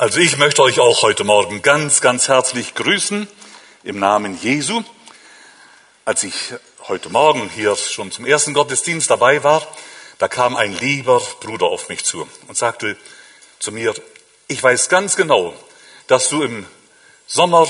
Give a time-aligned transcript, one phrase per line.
[0.00, 3.26] Also ich möchte euch auch heute Morgen ganz, ganz herzlich grüßen
[3.82, 4.84] im Namen Jesu.
[6.04, 6.54] Als ich
[6.86, 9.66] heute Morgen hier schon zum ersten Gottesdienst dabei war,
[10.18, 12.96] da kam ein lieber Bruder auf mich zu und sagte
[13.58, 13.92] zu mir,
[14.46, 15.52] ich weiß ganz genau,
[16.06, 16.64] dass du im
[17.26, 17.66] Sommer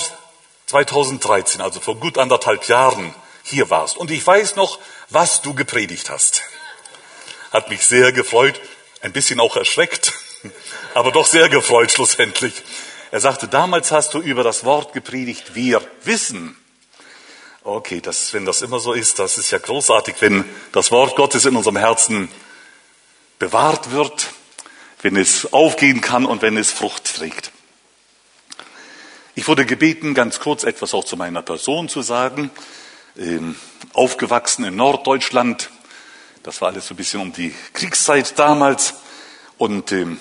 [0.67, 3.97] 2013, also vor gut anderthalb Jahren, hier warst.
[3.97, 6.43] Und ich weiß noch, was du gepredigt hast.
[7.53, 8.61] Hat mich sehr gefreut,
[9.01, 10.13] ein bisschen auch erschreckt,
[10.95, 12.55] aber doch sehr gefreut schlussendlich.
[13.11, 16.57] Er sagte, damals hast du über das Wort gepredigt, wir wissen.
[17.65, 21.45] Okay, das, wenn das immer so ist, das ist ja großartig, wenn das Wort Gottes
[21.45, 22.29] in unserem Herzen
[23.39, 24.29] bewahrt wird,
[25.03, 27.53] wenn es aufgehen kann und wenn es Frucht trägt.
[29.35, 32.51] Ich wurde gebeten, ganz kurz etwas auch zu meiner Person zu sagen.
[33.17, 33.55] Ähm,
[33.93, 35.71] aufgewachsen in Norddeutschland.
[36.43, 38.95] Das war alles so ein bisschen um die Kriegszeit damals.
[39.57, 40.21] Und ähm,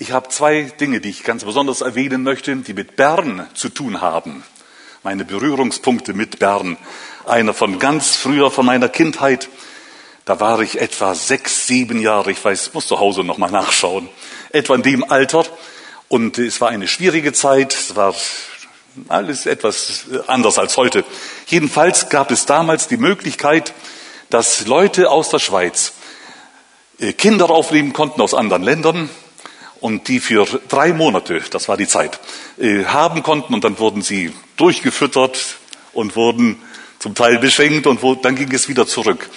[0.00, 4.00] ich habe zwei Dinge, die ich ganz besonders erwähnen möchte, die mit Bern zu tun
[4.00, 4.42] haben.
[5.02, 6.78] Meine Berührungspunkte mit Bern.
[7.26, 9.50] Einer von ganz früher, von meiner Kindheit.
[10.24, 12.30] Da war ich etwa sechs, sieben Jahre.
[12.30, 14.08] Ich weiß, muss zu Hause noch mal nachschauen.
[14.52, 15.44] Etwa in dem Alter.
[16.08, 17.74] Und es war eine schwierige Zeit.
[17.74, 18.14] Es war
[19.08, 21.04] alles etwas anders als heute.
[21.46, 23.74] Jedenfalls gab es damals die Möglichkeit,
[24.30, 25.92] dass Leute aus der Schweiz
[26.98, 29.10] äh, Kinder aufnehmen konnten aus anderen Ländern
[29.80, 32.20] und die für drei Monate, das war die Zeit,
[32.58, 35.56] äh, haben konnten und dann wurden sie durchgefüttert
[35.92, 36.60] und wurden
[36.98, 39.28] zum Teil beschenkt und dann ging es wieder zurück.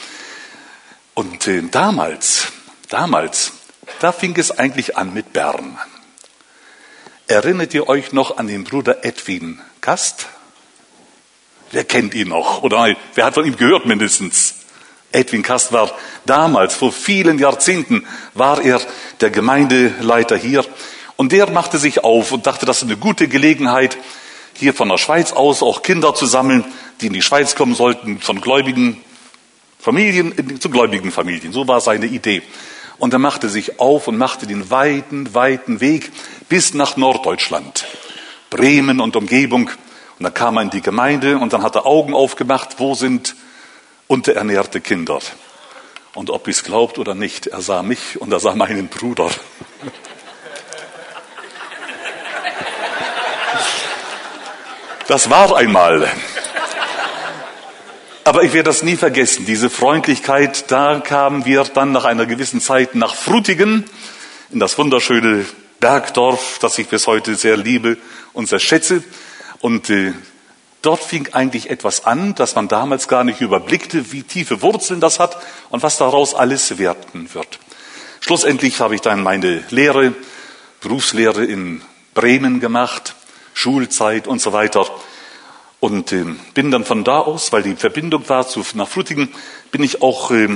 [1.14, 2.48] Und äh, damals,
[2.90, 3.54] damals,
[4.00, 5.78] da fing es eigentlich an mit Bern.
[7.28, 10.28] Erinnert ihr euch noch an den Bruder Edwin Kast?
[11.72, 12.64] Wer kennt ihn noch?
[12.64, 14.56] Oder wer hat von ihm gehört mindestens?
[15.14, 15.92] Edwin Kast war
[16.26, 18.82] damals, vor vielen Jahrzehnten, war er
[19.22, 20.66] der Gemeindeleiter hier.
[21.16, 23.98] Und der machte sich auf und dachte, das ist eine gute Gelegenheit,
[24.56, 26.66] hier von der Schweiz aus auch Kinder zu sammeln,
[27.02, 29.02] die in die Schweiz kommen sollten, von gläubigen
[29.80, 31.52] Familien zu gläubigen Familien.
[31.52, 32.42] So war seine Idee.
[33.00, 36.12] Und er machte sich auf und machte den weiten, weiten Weg
[36.48, 37.86] bis nach Norddeutschland,
[38.50, 39.70] Bremen und Umgebung.
[40.20, 43.36] Und dann kam er in die Gemeinde und dann hat er Augen aufgemacht, wo sind
[44.14, 45.20] unterernährte Kinder.
[46.14, 49.32] Und ob ich es glaubt oder nicht, er sah mich und er sah meinen Bruder.
[55.08, 56.08] Das war einmal.
[58.24, 60.72] Aber ich werde das nie vergessen, diese Freundlichkeit.
[60.72, 63.84] Da kamen wir dann nach einer gewissen Zeit nach Frutigen,
[64.52, 65.46] in das wunderschöne
[65.80, 67.98] Bergdorf, das ich bis heute sehr liebe
[68.32, 69.04] und sehr schätze.
[69.60, 70.14] Und äh,
[70.84, 75.18] Dort fing eigentlich etwas an, das man damals gar nicht überblickte, wie tiefe Wurzeln das
[75.18, 75.38] hat
[75.70, 77.58] und was daraus alles werden wird.
[78.20, 80.14] Schlussendlich habe ich dann meine Lehre,
[80.82, 81.82] Berufslehre in
[82.14, 83.16] Bremen gemacht,
[83.54, 84.86] Schulzeit und so weiter.
[85.80, 89.34] Und äh, bin dann von da aus, weil die Verbindung war zu, nach Frutigen,
[89.72, 90.50] bin ich auch äh,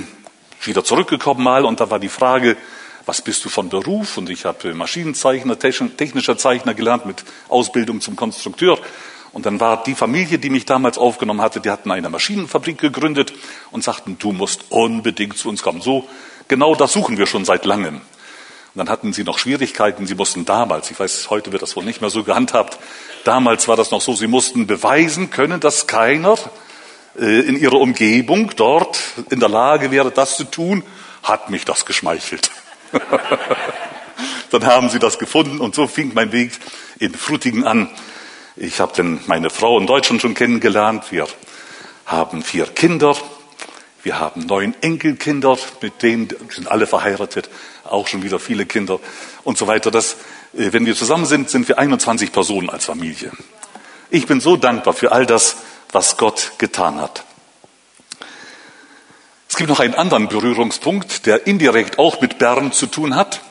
[0.62, 2.58] wieder zurückgekommen mal und da war die Frage,
[3.06, 4.18] was bist du von Beruf?
[4.18, 8.78] Und ich habe Maschinenzeichner, technischer Zeichner gelernt mit Ausbildung zum Konstrukteur.
[9.38, 13.34] Und dann war die Familie, die mich damals aufgenommen hatte, die hatten eine Maschinenfabrik gegründet
[13.70, 15.80] und sagten, du musst unbedingt zu uns kommen.
[15.80, 16.10] So,
[16.48, 17.98] genau das suchen wir schon seit langem.
[17.98, 18.02] Und
[18.74, 20.08] dann hatten sie noch Schwierigkeiten.
[20.08, 22.80] Sie mussten damals, ich weiß, heute wird das wohl nicht mehr so gehandhabt,
[23.26, 26.36] damals war das noch so, sie mussten beweisen können, dass keiner
[27.20, 28.98] äh, in ihrer Umgebung dort
[29.30, 30.82] in der Lage wäre, das zu tun,
[31.22, 32.50] hat mich das geschmeichelt.
[34.50, 36.54] dann haben sie das gefunden und so fing mein Weg
[36.98, 37.92] in Frutigen an.
[38.60, 41.12] Ich habe dann meine Frau in Deutschland schon kennengelernt.
[41.12, 41.28] Wir
[42.08, 43.16] haben vier Kinder.
[44.02, 47.50] Wir haben neun Enkelkinder, mit denen sind alle verheiratet,
[47.84, 49.00] auch schon wieder viele Kinder
[49.44, 49.92] und so weiter.
[49.92, 50.14] Das,
[50.54, 53.32] äh, wenn wir zusammen sind, sind wir 21 Personen als Familie.
[54.10, 55.58] Ich bin so dankbar für all das,
[55.92, 57.26] was Gott getan hat.
[59.50, 63.42] Es gibt noch einen anderen Berührungspunkt, der indirekt auch mit Bern zu tun hat.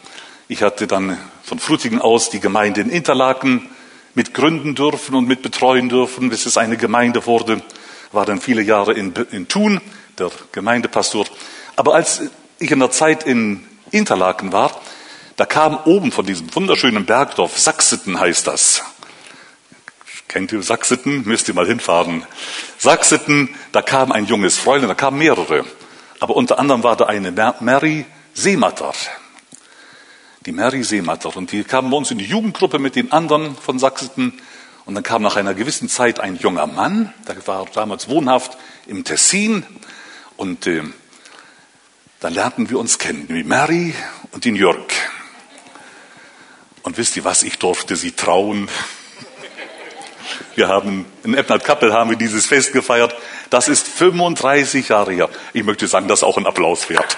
[0.48, 3.68] Ich hatte dann von Frutigen aus die Gemeinde in Interlaken
[4.16, 7.62] mit gründen dürfen und mit betreuen dürfen, bis es eine Gemeinde wurde.
[8.12, 9.80] War dann viele Jahre in, in Thun,
[10.18, 11.26] der Gemeindepastor.
[11.76, 12.22] Aber als
[12.58, 14.80] ich in der Zeit in Interlaken war,
[15.36, 18.82] da kam oben von diesem wunderschönen Bergdorf, Sachseten heißt das.
[20.28, 21.22] Kennt ihr Sachseten?
[21.26, 22.24] Müsst ihr mal hinfahren.
[22.78, 25.64] Sachseten, da kam ein junges Fräulein, da kamen mehrere.
[26.20, 28.94] Aber unter anderem war da eine Mary Seematter
[30.46, 31.36] die Mary Seematter.
[31.36, 34.40] Und die kamen bei uns in die Jugendgruppe mit den anderen von Sachsen.
[34.84, 38.56] Und dann kam nach einer gewissen Zeit ein junger Mann, der war damals wohnhaft
[38.86, 39.66] im Tessin.
[40.36, 40.82] Und äh,
[42.20, 43.94] dann lernten wir uns kennen, die Mary
[44.30, 44.86] und den Jörg.
[46.82, 48.68] Und wisst ihr was, ich durfte sie trauen.
[50.54, 53.14] Wir haben in Ebnat-Kappel haben wir dieses Fest gefeiert.
[53.50, 55.28] Das ist 35 Jahre her.
[55.52, 57.16] Ich möchte sagen, das ist auch ein Applaus wert.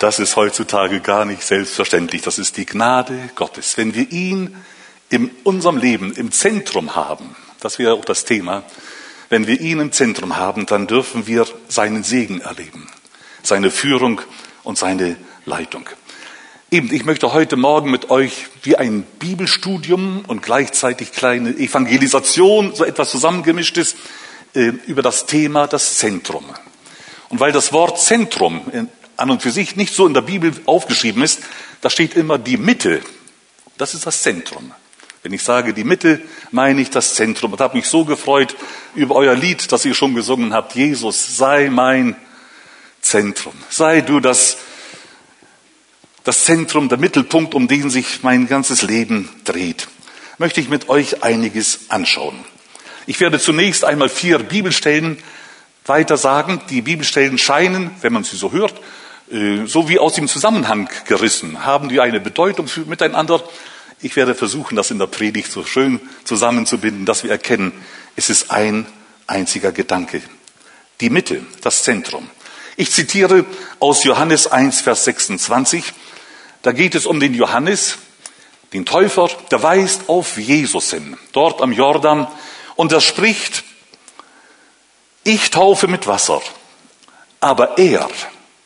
[0.00, 2.22] Das ist heutzutage gar nicht selbstverständlich.
[2.22, 3.76] Das ist die Gnade Gottes.
[3.76, 4.56] Wenn wir ihn
[5.10, 8.62] in unserem Leben im Zentrum haben, das wäre auch das Thema,
[9.28, 12.88] wenn wir ihn im Zentrum haben, dann dürfen wir seinen Segen erleben,
[13.42, 14.22] seine Führung
[14.64, 15.86] und seine Leitung.
[16.70, 22.84] Eben, ich möchte heute Morgen mit euch wie ein Bibelstudium und gleichzeitig kleine Evangelisation, so
[22.86, 23.96] etwas zusammengemischtes,
[24.54, 26.46] äh, über das Thema das Zentrum.
[27.28, 28.62] Und weil das Wort Zentrum
[29.20, 31.40] an und für sich nicht so in der Bibel aufgeschrieben ist,
[31.80, 33.00] da steht immer die Mitte.
[33.78, 34.72] Das ist das Zentrum.
[35.22, 36.20] Wenn ich sage die Mitte,
[36.50, 37.52] meine ich das Zentrum.
[37.52, 38.56] Und habe mich so gefreut
[38.94, 40.74] über euer Lied, das ihr schon gesungen habt.
[40.74, 42.16] Jesus, sei mein
[43.02, 43.54] Zentrum.
[43.68, 44.56] Sei du das
[46.24, 49.88] das Zentrum, der Mittelpunkt, um den sich mein ganzes Leben dreht,
[50.38, 52.38] möchte ich mit euch einiges anschauen.
[53.06, 55.18] Ich werde zunächst einmal vier Bibelstellen
[55.86, 56.60] weiter sagen.
[56.68, 58.74] Die Bibelstellen scheinen, wenn man sie so hört,
[59.30, 63.42] so wie aus dem Zusammenhang gerissen, haben die eine Bedeutung für miteinander.
[64.02, 67.72] Ich werde versuchen, das in der Predigt so schön zusammenzubinden, dass wir erkennen,
[68.16, 68.86] es ist ein
[69.28, 70.20] einziger Gedanke.
[71.00, 72.28] Die Mitte, das Zentrum.
[72.76, 73.44] Ich zitiere
[73.78, 75.92] aus Johannes 1, Vers 26.
[76.62, 77.98] Da geht es um den Johannes,
[78.72, 82.26] den Täufer, der weist auf Jesus hin, dort am Jordan,
[82.76, 83.64] und er spricht,
[85.22, 86.40] ich taufe mit Wasser,
[87.40, 88.08] aber er,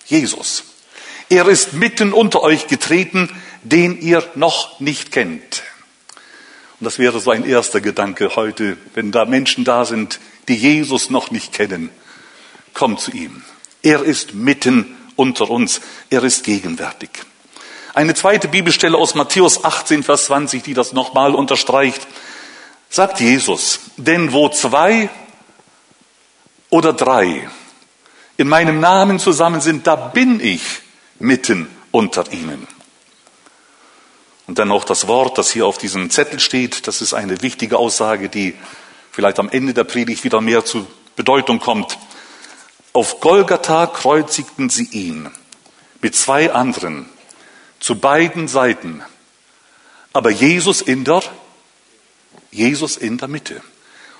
[0.06, 0.64] Jesus,
[1.28, 3.30] er ist mitten unter euch getreten,
[3.62, 5.62] den ihr noch nicht kennt.
[6.80, 11.08] Und das wäre so ein erster Gedanke heute, wenn da Menschen da sind, die Jesus
[11.08, 11.90] noch nicht kennen.
[12.74, 13.42] Kommt zu ihm.
[13.82, 15.80] Er ist mitten unter uns.
[16.10, 17.10] Er ist gegenwärtig.
[17.94, 22.06] Eine zweite Bibelstelle aus Matthäus 18, Vers 20, die das nochmal unterstreicht,
[22.90, 25.08] sagt Jesus, denn wo zwei
[26.70, 27.48] oder drei
[28.36, 30.62] in meinem Namen zusammen sind, da bin ich
[31.18, 32.66] mitten unter ihnen.
[34.46, 37.78] Und dann auch das Wort, das hier auf diesem Zettel steht, das ist eine wichtige
[37.78, 38.54] Aussage, die
[39.10, 40.86] vielleicht am Ende der Predigt wieder mehr zu
[41.16, 41.98] Bedeutung kommt.
[42.92, 45.30] Auf Golgatha kreuzigten sie ihn
[46.02, 47.08] mit zwei anderen,
[47.80, 49.02] zu beiden Seiten.
[50.12, 51.22] Aber Jesus in der,
[52.50, 53.62] Jesus in der Mitte.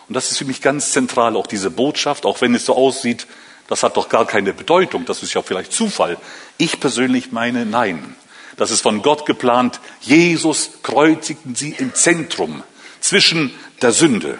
[0.09, 3.27] Und das ist für mich ganz zentral, auch diese Botschaft, auch wenn es so aussieht,
[3.69, 6.19] das hat doch gar keine Bedeutung, das ist ja vielleicht Zufall.
[6.59, 8.17] Ich persönlich meine, nein.
[8.57, 9.81] Das ist von Gott geplant.
[10.01, 12.63] Jesus kreuzigten sie im Zentrum
[13.01, 13.53] zwischen
[13.83, 14.39] der Sünde.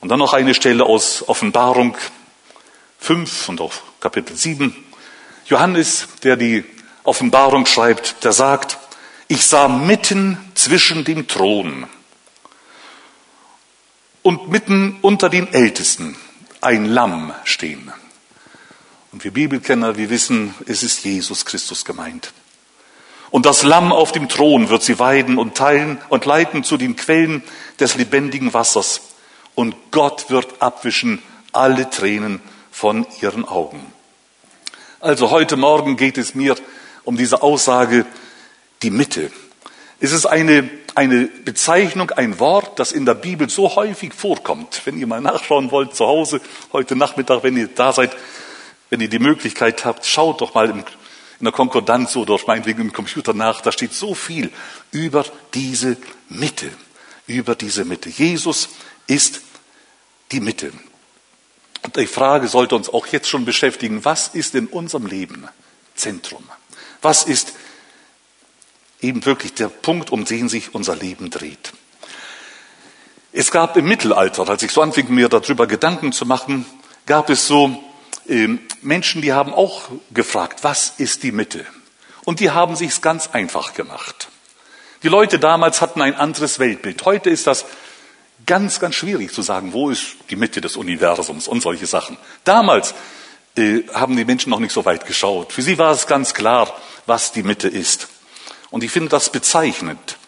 [0.00, 1.96] Und dann noch eine Stelle aus Offenbarung
[3.00, 4.74] 5 und auch Kapitel 7.
[5.46, 6.64] Johannes, der die
[7.04, 8.78] Offenbarung schreibt, der sagt,
[9.26, 11.86] ich sah mitten zwischen dem Thron
[14.22, 16.16] und mitten unter den Ältesten
[16.60, 17.92] ein Lamm stehen.
[19.12, 22.32] Und wir Bibelkenner, wir wissen, es ist Jesus Christus gemeint.
[23.30, 26.96] Und das Lamm auf dem Thron wird sie weiden und teilen und leiten zu den
[26.96, 27.42] Quellen
[27.78, 29.00] des lebendigen Wassers.
[29.54, 31.22] Und Gott wird abwischen
[31.52, 32.40] alle Tränen
[32.70, 33.92] von ihren Augen.
[35.00, 36.56] Also heute Morgen geht es mir
[37.04, 38.06] um diese Aussage
[38.82, 39.30] die Mitte.
[40.00, 40.68] Es ist eine,
[40.98, 44.82] eine Bezeichnung, ein Wort, das in der Bibel so häufig vorkommt.
[44.84, 46.40] Wenn ihr mal nachschauen wollt zu Hause,
[46.72, 48.16] heute Nachmittag, wenn ihr da seid,
[48.90, 50.84] wenn ihr die Möglichkeit habt, schaut doch mal in
[51.40, 53.60] der Konkordanz oder meinetwegen im Computer nach.
[53.60, 54.50] Da steht so viel
[54.90, 55.24] über
[55.54, 55.96] diese
[56.30, 56.68] Mitte,
[57.28, 58.08] über diese Mitte.
[58.08, 58.70] Jesus
[59.06, 59.42] ist
[60.32, 60.72] die Mitte.
[61.82, 65.46] Und die Frage sollte uns auch jetzt schon beschäftigen, was ist in unserem Leben
[65.94, 66.42] Zentrum?
[67.02, 67.52] Was ist
[69.00, 71.72] eben wirklich der Punkt, um den sich unser Leben dreht?
[73.32, 76.64] Es gab im Mittelalter, als ich so anfing, mir darüber Gedanken zu machen,
[77.06, 77.82] gab es so
[78.28, 78.48] äh,
[78.82, 81.66] Menschen, die haben auch gefragt, was ist die Mitte?
[82.24, 84.28] Und die haben sich es ganz einfach gemacht.
[85.02, 87.04] Die Leute damals hatten ein anderes Weltbild.
[87.04, 87.64] Heute ist das
[88.46, 92.16] ganz, ganz schwierig zu sagen, wo ist die Mitte des Universums und solche Sachen.
[92.44, 92.94] Damals
[93.56, 95.52] äh, haben die Menschen noch nicht so weit geschaut.
[95.52, 96.74] Für sie war es ganz klar,
[97.06, 98.08] was die Mitte ist.
[98.70, 100.18] Und ich finde das bezeichnend.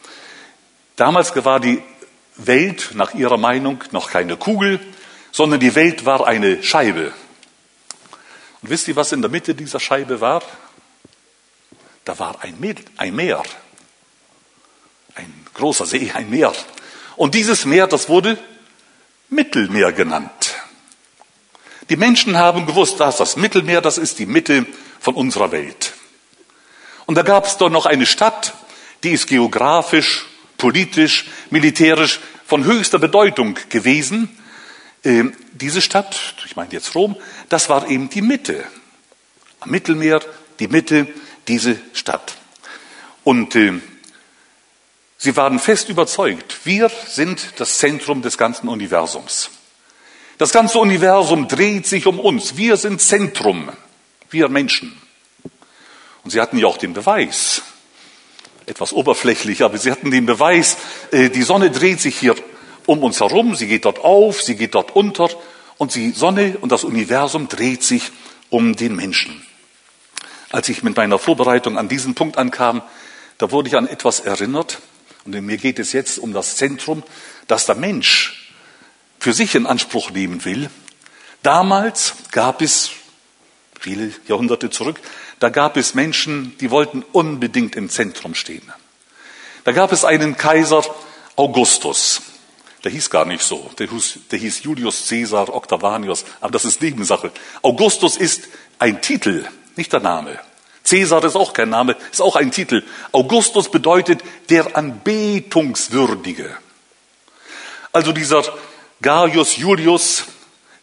[0.96, 1.82] Damals war die
[2.36, 4.80] Welt nach ihrer Meinung noch keine Kugel,
[5.32, 7.12] sondern die Welt war eine Scheibe.
[8.62, 10.42] Und wisst ihr, was in der Mitte dieser Scheibe war?
[12.04, 13.42] Da war ein Meer.
[15.14, 16.52] Ein großer See, ein Meer.
[17.16, 18.38] Und dieses Meer, das wurde
[19.28, 20.56] Mittelmeer genannt.
[21.88, 24.66] Die Menschen haben gewusst, dass das Mittelmeer, das ist die Mitte
[25.00, 25.94] von unserer Welt.
[27.10, 28.54] Und da gab es doch noch eine Stadt,
[29.02, 30.26] die ist geografisch,
[30.58, 34.28] politisch, militärisch von höchster Bedeutung gewesen.
[35.02, 37.16] Ähm, diese Stadt, ich meine jetzt Rom,
[37.48, 38.62] das war eben die Mitte.
[39.58, 40.20] Am Mittelmeer,
[40.60, 41.08] die Mitte,
[41.48, 42.36] diese Stadt.
[43.24, 43.80] Und äh,
[45.18, 49.50] sie waren fest überzeugt, wir sind das Zentrum des ganzen Universums.
[50.38, 52.56] Das ganze Universum dreht sich um uns.
[52.56, 53.68] Wir sind Zentrum,
[54.30, 54.96] wir Menschen.
[56.22, 57.62] Und sie hatten ja auch den Beweis,
[58.66, 60.76] etwas oberflächlich, aber sie hatten den Beweis,
[61.10, 62.36] äh, die Sonne dreht sich hier
[62.86, 65.28] um uns herum, sie geht dort auf, sie geht dort unter
[65.78, 68.10] und die Sonne und das Universum dreht sich
[68.48, 69.46] um den Menschen.
[70.50, 72.82] Als ich mit meiner Vorbereitung an diesen Punkt ankam,
[73.38, 74.80] da wurde ich an etwas erinnert
[75.24, 77.02] und mir geht es jetzt um das Zentrum,
[77.46, 78.52] das der Mensch
[79.18, 80.70] für sich in Anspruch nehmen will.
[81.42, 82.90] Damals gab es,
[83.78, 85.00] viele Jahrhunderte zurück,
[85.40, 88.72] da gab es Menschen, die wollten unbedingt im Zentrum stehen.
[89.64, 90.84] Da gab es einen Kaiser
[91.34, 92.22] Augustus.
[92.84, 93.70] Der hieß gar nicht so.
[93.78, 96.24] Der hieß, der hieß Julius Caesar Octavianus.
[96.40, 97.32] Aber das ist Nebensache.
[97.62, 100.38] Augustus ist ein Titel, nicht der Name.
[100.84, 102.82] Caesar ist auch kein Name, ist auch ein Titel.
[103.12, 106.56] Augustus bedeutet der Anbetungswürdige.
[107.92, 108.44] Also dieser
[109.00, 110.24] Gaius Julius,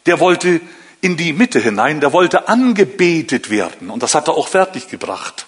[0.05, 0.61] der wollte
[1.01, 5.45] in die Mitte hinein, der wollte angebetet werden und das hat er auch fertiggebracht.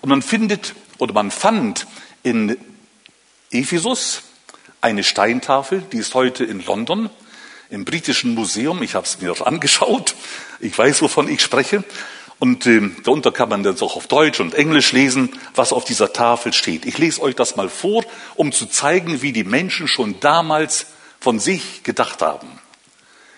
[0.00, 1.86] Und man findet oder man fand
[2.22, 2.56] in
[3.50, 4.22] Ephesus
[4.80, 7.10] eine Steintafel, die ist heute in London
[7.70, 8.82] im britischen Museum.
[8.82, 10.14] Ich habe es mir angeschaut.
[10.60, 11.84] Ich weiß, wovon ich spreche.
[12.38, 16.12] Und äh, darunter kann man dann auch auf Deutsch und Englisch lesen, was auf dieser
[16.12, 16.86] Tafel steht.
[16.86, 20.86] Ich lese euch das mal vor, um zu zeigen, wie die Menschen schon damals
[21.20, 22.61] von sich gedacht haben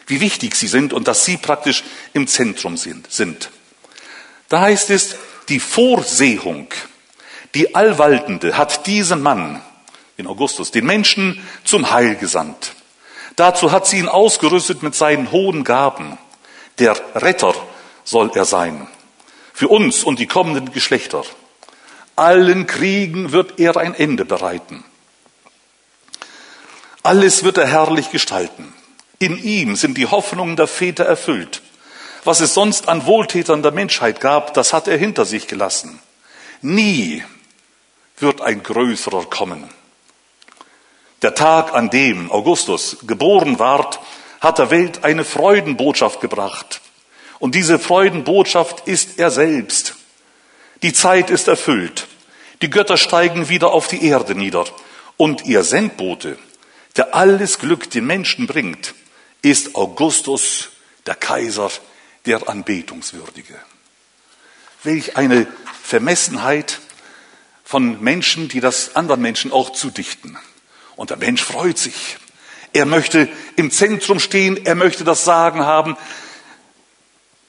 [0.07, 3.51] wie wichtig sie sind und dass sie praktisch im Zentrum sind.
[4.49, 5.17] Da heißt es,
[5.49, 6.69] die Vorsehung,
[7.55, 9.63] die Allwaltende hat diesen Mann,
[10.17, 12.75] in Augustus, den Menschen zum Heil gesandt.
[13.37, 16.19] Dazu hat sie ihn ausgerüstet mit seinen hohen Gaben.
[16.79, 17.55] Der Retter
[18.05, 18.87] soll er sein.
[19.53, 21.25] Für uns und die kommenden Geschlechter.
[22.17, 24.85] Allen Kriegen wird er ein Ende bereiten.
[27.03, 28.73] Alles wird er herrlich gestalten.
[29.25, 31.63] In ihm sind die Hoffnungen der Väter erfüllt.
[32.25, 35.99] Was es sonst an Wohltätern der Menschheit gab, das hat er hinter sich gelassen.
[36.61, 37.25] Nie
[38.19, 39.65] wird ein größerer kommen.
[41.23, 43.99] Der Tag, an dem Augustus geboren ward,
[44.43, 46.83] hat der Welt eine Freudenbotschaft gebracht.
[47.39, 49.95] Und diese Freudenbotschaft ist er selbst.
[50.83, 52.09] Die Zeit ist erfüllt.
[52.61, 54.67] Die Götter steigen wieder auf die Erde nieder.
[55.17, 56.37] Und ihr Sendbote,
[56.99, 58.95] der alles Glück den Menschen bringt,
[59.45, 60.71] ist Augustus,
[61.07, 61.71] der Kaiser,
[62.27, 63.55] der Anbetungswürdige.
[64.83, 65.47] Welch eine
[65.83, 66.81] Vermessenheit
[67.63, 70.39] von Menschen, die das anderen Menschen auch zudichten.
[70.97, 72.17] Und der Mensch freut sich.
[72.73, 75.97] Er möchte im Zentrum stehen, er möchte das Sagen haben,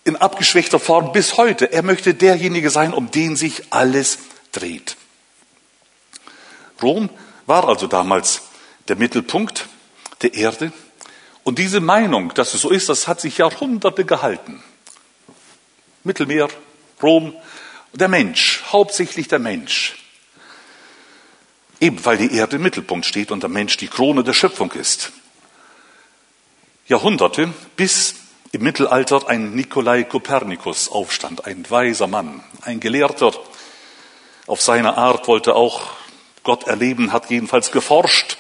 [0.04, 1.72] in abgeschwächter Form bis heute.
[1.72, 4.20] Er möchte derjenige sein, um den sich alles
[4.52, 4.98] dreht.
[6.82, 7.10] Rom
[7.46, 8.44] war also damals
[8.88, 9.68] der Mittelpunkt
[10.22, 10.72] der Erde
[11.46, 14.64] und diese Meinung, dass es so ist, das hat sich Jahrhunderte gehalten.
[16.04, 16.48] Mittelmeer,
[17.04, 17.36] Rom,
[17.94, 19.96] der Mensch, hauptsächlich der Mensch.
[21.80, 25.12] Eben weil die Erde im Mittelpunkt steht und der Mensch die Krone der Schöpfung ist.
[26.88, 28.16] Jahrhunderte, bis
[28.52, 33.34] im Mittelalter ein Nikolai Kopernikus aufstand, ein weiser Mann, ein Gelehrter.
[34.48, 35.92] Auf seine Art wollte auch
[36.42, 38.38] Gott erleben, hat jedenfalls geforscht.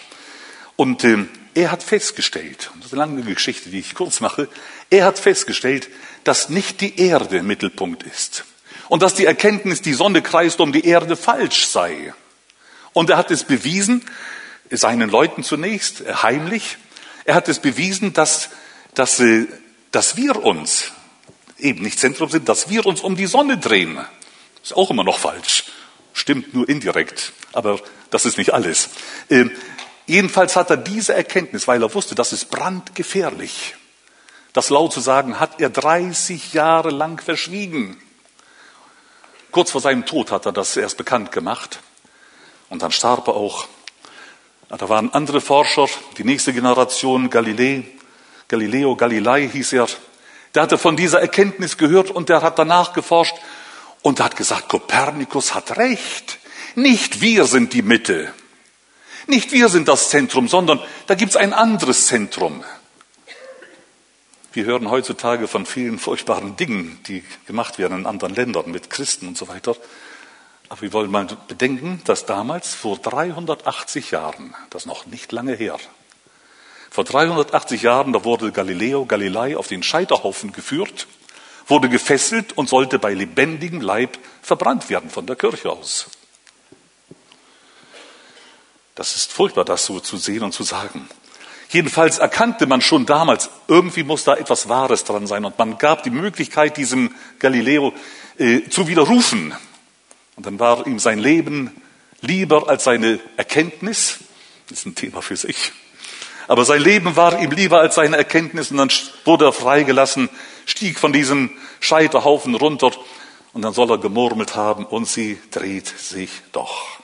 [0.75, 4.47] Und äh, er hat festgestellt, das ist eine lange Geschichte, die ich kurz mache,
[4.89, 5.89] er hat festgestellt,
[6.24, 8.45] dass nicht die Erde Mittelpunkt ist
[8.89, 12.13] und dass die Erkenntnis, die Sonne kreist um die Erde, falsch sei.
[12.93, 14.03] Und er hat es bewiesen,
[14.69, 16.77] seinen Leuten zunächst, äh, heimlich,
[17.24, 18.50] er hat es bewiesen, dass,
[18.93, 19.47] dass, äh,
[19.91, 20.91] dass wir uns
[21.57, 24.00] eben nicht Zentrum sind, dass wir uns um die Sonne drehen.
[24.63, 25.65] Ist auch immer noch falsch.
[26.13, 28.89] Stimmt nur indirekt, aber das ist nicht alles.
[30.07, 33.75] Jedenfalls hat er diese Erkenntnis, weil er wusste, das ist brandgefährlich.
[34.53, 38.00] Das laut zu sagen, hat er 30 Jahre lang verschwiegen.
[39.51, 41.79] Kurz vor seinem Tod hat er das erst bekannt gemacht.
[42.69, 43.67] Und dann starb er auch.
[44.69, 47.85] Da waren andere Forscher, die nächste Generation, Galilei,
[48.47, 49.88] Galileo Galilei hieß er.
[50.53, 53.35] Der hatte von dieser Erkenntnis gehört und der hat danach geforscht
[54.01, 56.39] und hat gesagt, Kopernikus hat recht.
[56.75, 58.33] Nicht wir sind die Mitte.
[59.27, 62.63] Nicht wir sind das Zentrum, sondern da gibt es ein anderes Zentrum.
[64.53, 69.27] Wir hören heutzutage von vielen furchtbaren Dingen, die gemacht werden in anderen Ländern mit Christen
[69.27, 69.75] und so weiter.
[70.70, 75.77] Aber wir wollen mal bedenken, dass damals vor 380 Jahren, das noch nicht lange her,
[76.89, 81.08] vor 380 Jahren, da wurde Galileo Galilei auf den Scheiterhaufen geführt,
[81.67, 86.08] wurde gefesselt und sollte bei lebendigem Leib verbrannt werden von der Kirche aus.
[88.95, 91.07] Das ist furchtbar, das so zu sehen und zu sagen.
[91.69, 95.43] Jedenfalls erkannte man schon damals, irgendwie muss da etwas Wahres dran sein.
[95.43, 97.93] Und man gab die Möglichkeit, diesem Galileo
[98.37, 99.53] äh, zu widerrufen.
[100.37, 101.71] Und dann war ihm sein Leben
[102.21, 104.19] lieber als seine Erkenntnis.
[104.69, 105.73] Das ist ein Thema für sich.
[106.47, 108.71] Aber sein Leben war ihm lieber als seine Erkenntnis.
[108.71, 108.91] Und dann
[109.25, 110.29] wurde er freigelassen,
[110.65, 111.49] stieg von diesem
[111.81, 112.91] Scheiterhaufen runter.
[113.51, 116.99] Und dann soll er gemurmelt haben, und sie dreht sich doch.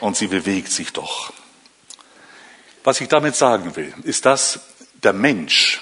[0.00, 1.32] Und sie bewegt sich doch.
[2.84, 4.60] Was ich damit sagen will, ist, dass
[5.02, 5.80] der Mensch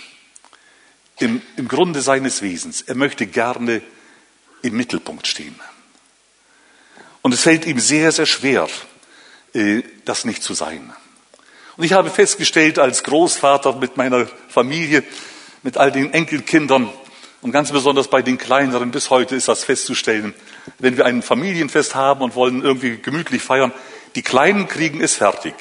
[1.19, 3.83] im, im Grunde seines Wesens, er möchte gerne
[4.63, 5.59] im Mittelpunkt stehen.
[7.23, 8.69] Und es fällt ihm sehr, sehr schwer,
[9.53, 10.93] äh, das nicht zu sein.
[11.77, 15.03] Und ich habe festgestellt, als Großvater mit meiner Familie,
[15.63, 16.91] mit all den Enkelkindern
[17.41, 20.35] und ganz besonders bei den kleineren, bis heute ist das festzustellen,
[20.79, 23.73] wenn wir ein Familienfest haben und wollen irgendwie gemütlich feiern,
[24.15, 25.55] die Kleinen kriegen es fertig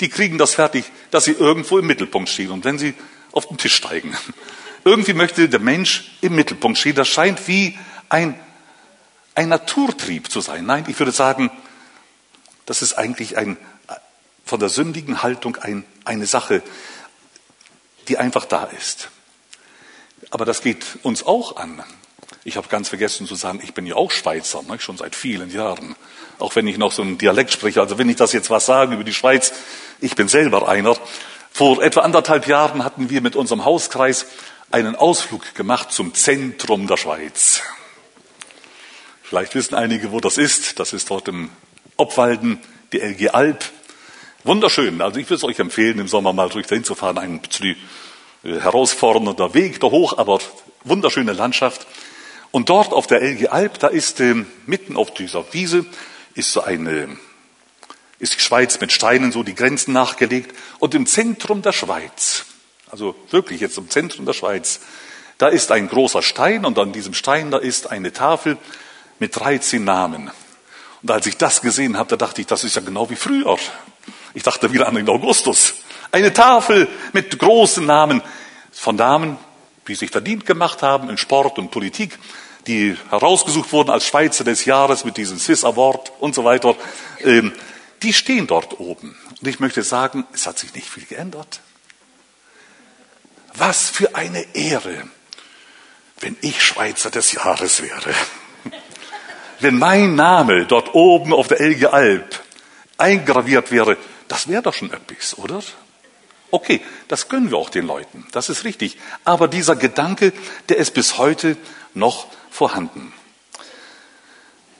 [0.00, 2.94] die kriegen das fertig, dass sie irgendwo im Mittelpunkt stehen und wenn sie
[3.32, 4.16] auf den Tisch steigen.
[4.84, 6.94] Irgendwie möchte der Mensch im Mittelpunkt stehen.
[6.94, 7.76] Das scheint wie
[8.08, 8.38] ein,
[9.34, 10.64] ein Naturtrieb zu sein.
[10.64, 11.50] Nein, ich würde sagen,
[12.64, 13.56] das ist eigentlich ein,
[14.44, 16.62] von der sündigen Haltung ein, eine Sache,
[18.06, 19.10] die einfach da ist.
[20.30, 21.82] Aber das geht uns auch an.
[22.44, 25.50] Ich habe ganz vergessen zu sagen, ich bin ja auch Schweizer, ne, schon seit vielen
[25.50, 25.96] Jahren.
[26.38, 27.80] Auch wenn ich noch so einen Dialekt spreche.
[27.80, 29.52] Also wenn ich das jetzt was sage über die Schweiz,
[30.00, 30.96] ich bin selber einer.
[31.50, 34.26] Vor etwa anderthalb Jahren hatten wir mit unserem Hauskreis
[34.70, 37.62] einen Ausflug gemacht zum Zentrum der Schweiz.
[39.22, 40.78] Vielleicht wissen einige, wo das ist.
[40.78, 41.50] Das ist dort im
[41.96, 42.58] Obwalden,
[42.92, 43.64] die LG Alp.
[44.44, 45.02] Wunderschön.
[45.02, 47.18] Also ich würde es euch empfehlen, im Sommer mal durch dahin zu fahren.
[47.18, 47.76] Ein bisschen
[48.44, 50.38] äh, herausfordernder Weg da hoch, aber
[50.84, 51.86] wunderschöne Landschaft.
[52.50, 54.34] Und dort auf der LG Alp, da ist äh,
[54.66, 55.84] mitten auf dieser Wiese,
[56.38, 57.18] ist so eine
[58.18, 60.54] ist die Schweiz mit Steinen so die Grenzen nachgelegt.
[60.78, 62.46] Und im Zentrum der Schweiz,
[62.90, 64.80] also wirklich jetzt im Zentrum der Schweiz,
[65.38, 68.56] da ist ein großer Stein und an diesem Stein da ist eine Tafel
[69.20, 70.30] mit 13 Namen.
[71.02, 73.56] Und als ich das gesehen habe, da dachte ich, das ist ja genau wie früher.
[74.34, 75.74] Ich dachte wieder an den Augustus.
[76.10, 78.20] Eine Tafel mit großen Namen
[78.72, 79.36] von Damen,
[79.86, 82.18] die sich verdient gemacht haben in Sport und Politik,
[82.68, 86.76] die herausgesucht wurden als Schweizer des Jahres mit diesem Swiss Award und so weiter.
[87.20, 87.52] Ähm,
[88.02, 89.16] die stehen dort oben.
[89.40, 91.60] Und ich möchte sagen, es hat sich nicht viel geändert.
[93.54, 95.08] Was für eine Ehre,
[96.20, 98.14] wenn ich Schweizer des Jahres wäre.
[99.60, 102.40] Wenn mein Name dort oben auf der Elge Alp
[102.96, 103.96] eingraviert wäre,
[104.28, 105.60] das wäre doch schon etwas, oder?
[106.52, 108.98] Okay, das gönnen wir auch den Leuten, das ist richtig.
[109.24, 110.32] Aber dieser Gedanke,
[110.68, 111.56] der ist bis heute
[111.98, 113.12] noch vorhanden.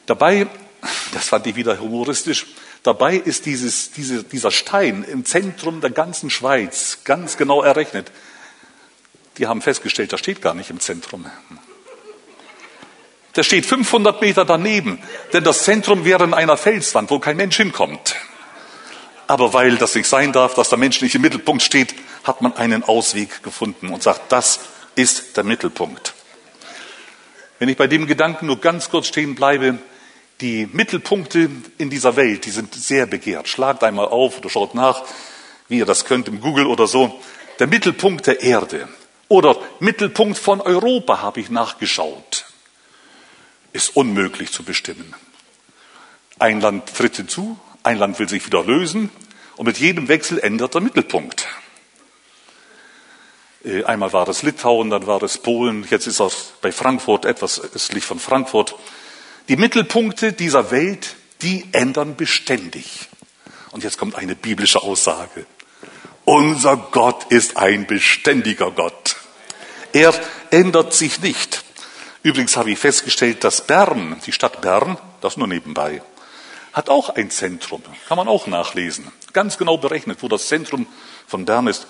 [0.06, 0.46] Dabei,
[1.12, 2.46] das fand ich wieder humoristisch,
[2.82, 8.10] Dabei ist dieses, diese, dieser Stein im Zentrum der ganzen Schweiz ganz genau errechnet.
[9.36, 11.26] Die haben festgestellt, der steht gar nicht im Zentrum.
[13.36, 15.00] Der steht 500 Meter daneben,
[15.32, 18.16] denn das Zentrum wäre in einer Felswand, wo kein Mensch hinkommt.
[19.26, 22.56] Aber weil das nicht sein darf, dass der Mensch nicht im Mittelpunkt steht, hat man
[22.56, 24.60] einen Ausweg gefunden und sagt, das
[24.94, 26.14] ist der Mittelpunkt.
[27.58, 29.78] Wenn ich bei dem Gedanken nur ganz kurz stehen bleibe,
[30.40, 33.48] die Mittelpunkte in dieser Welt, die sind sehr begehrt.
[33.48, 35.04] Schlagt einmal auf oder schaut nach,
[35.68, 37.20] wie ihr das könnt im Google oder so.
[37.58, 38.88] Der Mittelpunkt der Erde
[39.26, 42.46] oder Mittelpunkt von Europa habe ich nachgeschaut.
[43.72, 45.14] Ist unmöglich zu bestimmen.
[46.38, 49.10] Ein Land tritt hinzu, ein Land will sich wieder lösen
[49.56, 51.48] und mit jedem Wechsel ändert der Mittelpunkt.
[53.64, 57.60] Äh, einmal war es Litauen, dann war es Polen, jetzt ist er bei Frankfurt, etwas
[57.74, 58.74] östlich von Frankfurt.
[59.48, 63.08] Die Mittelpunkte dieser Welt, die ändern beständig.
[63.70, 65.46] Und jetzt kommt eine biblische Aussage.
[66.24, 69.16] Unser Gott ist ein beständiger Gott.
[69.92, 70.12] Er
[70.50, 71.64] ändert sich nicht.
[72.22, 76.02] Übrigens habe ich festgestellt, dass Bern, die Stadt Bern, das nur nebenbei,
[76.72, 77.82] hat auch ein Zentrum.
[78.06, 79.10] Kann man auch nachlesen.
[79.32, 80.86] Ganz genau berechnet, wo das Zentrum
[81.26, 81.86] von Bern ist.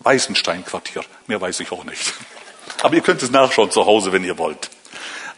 [0.00, 1.04] Weißenstein-Quartier.
[1.26, 2.14] Mehr weiß ich auch nicht.
[2.82, 4.70] Aber ihr könnt es nachschauen zu Hause, wenn ihr wollt.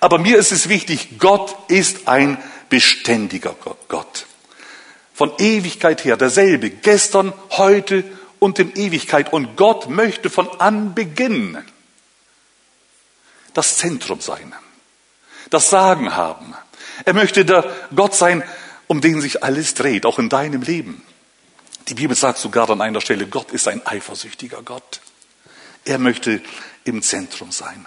[0.01, 3.55] Aber mir ist es wichtig, Gott ist ein beständiger
[3.88, 4.27] Gott.
[5.14, 8.05] Von Ewigkeit her derselbe, gestern, heute
[8.38, 9.33] und in Ewigkeit.
[9.33, 11.59] Und Gott möchte von Anbeginn
[13.53, 14.55] das Zentrum sein,
[15.51, 16.55] das Sagen haben.
[17.05, 18.42] Er möchte der Gott sein,
[18.87, 21.03] um den sich alles dreht, auch in deinem Leben.
[21.90, 25.00] Die Bibel sagt sogar an einer Stelle, Gott ist ein eifersüchtiger Gott.
[25.85, 26.40] Er möchte
[26.85, 27.85] im Zentrum sein.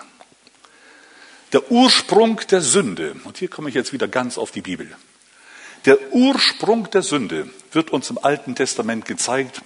[1.54, 4.94] Der Ursprung der Sünde, und hier komme ich jetzt wieder ganz auf die Bibel.
[5.86, 9.62] Der Ursprung der Sünde wird uns im Alten Testament gezeigt,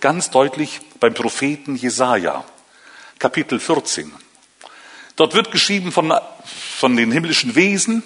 [0.00, 2.46] ganz deutlich beim Propheten Jesaja,
[3.18, 4.10] Kapitel 14.
[5.16, 8.02] Dort wird geschrieben von, von den himmlischen Wesen,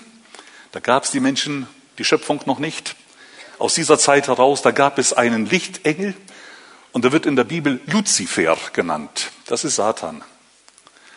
[0.72, 1.68] da gab es die Menschen,
[1.98, 2.96] die Schöpfung noch nicht.
[3.58, 6.14] Aus dieser Zeit heraus, da gab es einen Lichtengel
[6.92, 9.30] und er wird in der Bibel Luzifer genannt.
[9.46, 10.22] Das ist Satan.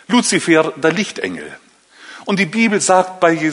[0.08, 1.58] Luzifer, der Lichtengel.
[2.26, 3.52] Und die Bibel sagt bei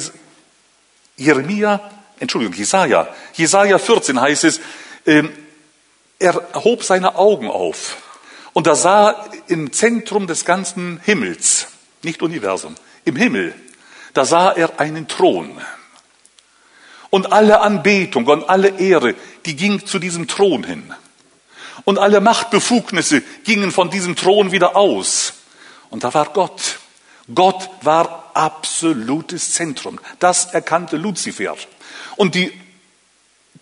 [1.17, 1.81] Jeremia,
[2.19, 4.61] Entschuldigung, Jesaja, Jesaja 14 heißt es,
[5.05, 5.25] äh,
[6.19, 7.97] er hob seine Augen auf
[8.55, 11.69] und er sah im Zentrum des ganzen Himmels,
[12.03, 13.55] nicht Universum, im Himmel,
[14.15, 15.61] da sah er einen Thron.
[17.17, 19.15] Und alle Anbetung und alle Ehre,
[19.47, 20.93] die ging zu diesem Thron hin.
[21.87, 25.33] Und alle Machtbefugnisse gingen von diesem Thron wieder aus.
[25.89, 26.79] Und da war Gott.
[27.35, 29.99] Gott war absolutes Zentrum.
[30.19, 31.57] Das erkannte Luzifer.
[32.17, 32.53] Und die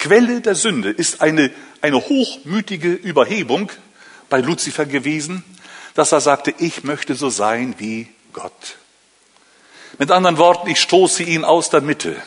[0.00, 3.70] Quelle der Sünde ist eine, eine hochmütige Überhebung
[4.30, 5.44] bei Luzifer gewesen,
[5.94, 8.78] dass er sagte, ich möchte so sein wie Gott.
[10.00, 12.20] Mit anderen Worten, ich stoße ihn aus der Mitte.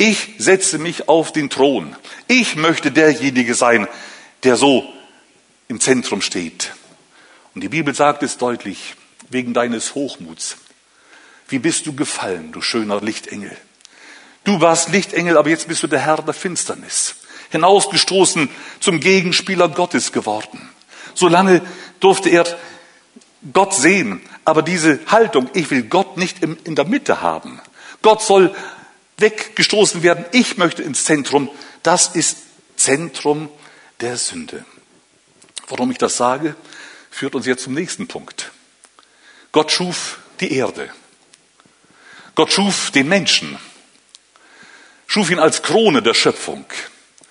[0.00, 1.94] Ich setze mich auf den Thron.
[2.26, 3.86] Ich möchte derjenige sein,
[4.44, 4.90] der so
[5.68, 6.72] im Zentrum steht.
[7.54, 8.94] Und die Bibel sagt es deutlich,
[9.28, 10.56] wegen deines Hochmuts.
[11.48, 13.54] Wie bist du gefallen, du schöner Lichtengel?
[14.44, 17.16] Du warst Lichtengel, aber jetzt bist du der Herr der Finsternis.
[17.50, 18.48] Hinausgestoßen
[18.80, 20.70] zum Gegenspieler Gottes geworden.
[21.12, 21.60] Solange
[22.00, 22.46] durfte er
[23.52, 27.60] Gott sehen, aber diese Haltung, ich will Gott nicht in der Mitte haben.
[28.00, 28.54] Gott soll
[29.20, 31.50] weggestoßen werden, ich möchte ins Zentrum.
[31.82, 32.38] Das ist
[32.76, 33.48] Zentrum
[34.00, 34.64] der Sünde.
[35.68, 36.56] Warum ich das sage,
[37.10, 38.50] führt uns jetzt zum nächsten Punkt.
[39.52, 40.90] Gott schuf die Erde.
[42.34, 43.58] Gott schuf den Menschen,
[45.06, 46.64] schuf ihn als Krone der Schöpfung.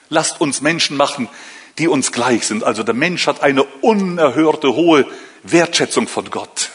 [0.10, 1.30] Lasst uns Menschen machen,
[1.78, 2.64] die uns gleich sind.
[2.64, 5.08] Also der Mensch hat eine unerhörte hohe
[5.44, 6.72] Wertschätzung von Gott.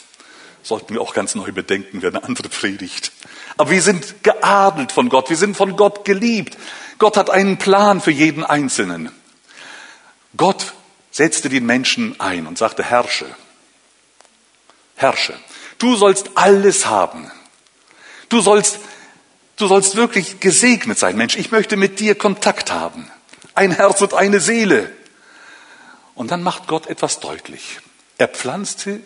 [0.63, 3.13] Sollten wir auch ganz neu bedenken, wäre eine andere Predigt.
[3.57, 6.57] Aber wir sind geadelt von Gott, wir sind von Gott geliebt.
[6.99, 9.11] Gott hat einen Plan für jeden Einzelnen.
[10.37, 10.75] Gott
[11.11, 13.27] setzte den Menschen ein und sagte, herrsche,
[14.97, 15.35] herrsche.
[15.79, 17.31] Du sollst alles haben.
[18.29, 18.81] Du sollst,
[19.57, 21.37] du sollst wirklich gesegnet sein, Mensch.
[21.37, 23.11] Ich möchte mit dir Kontakt haben.
[23.55, 24.91] Ein Herz und eine Seele.
[26.15, 27.81] Und dann macht Gott etwas deutlich.
[28.19, 29.01] Er pflanzte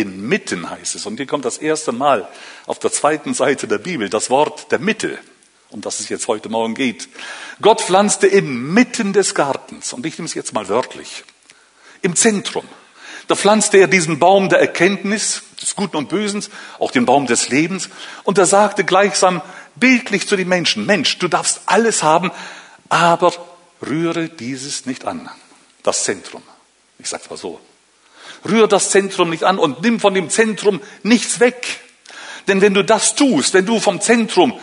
[0.00, 1.06] inmitten, heißt es.
[1.06, 2.28] Und hier kommt das erste Mal
[2.66, 5.18] auf der zweiten Seite der Bibel das Wort der Mitte,
[5.70, 7.08] um das es jetzt heute Morgen geht.
[7.60, 9.92] Gott pflanzte inmitten des Gartens.
[9.92, 11.24] Und ich nehme es jetzt mal wörtlich.
[12.02, 12.64] Im Zentrum.
[13.28, 16.44] Da pflanzte er diesen Baum der Erkenntnis des Guten und Bösen,
[16.78, 17.88] auch den Baum des Lebens.
[18.22, 19.42] Und er sagte gleichsam
[19.74, 22.30] bildlich zu den Menschen, Mensch, du darfst alles haben,
[22.88, 23.32] aber
[23.84, 25.28] rühre dieses nicht an.
[25.82, 26.42] Das Zentrum.
[26.98, 27.60] Ich sag's mal so.
[28.44, 31.80] Rühre das Zentrum nicht an und nimm von dem Zentrum nichts weg.
[32.48, 34.58] Denn wenn du das tust, wenn du vom Zentrum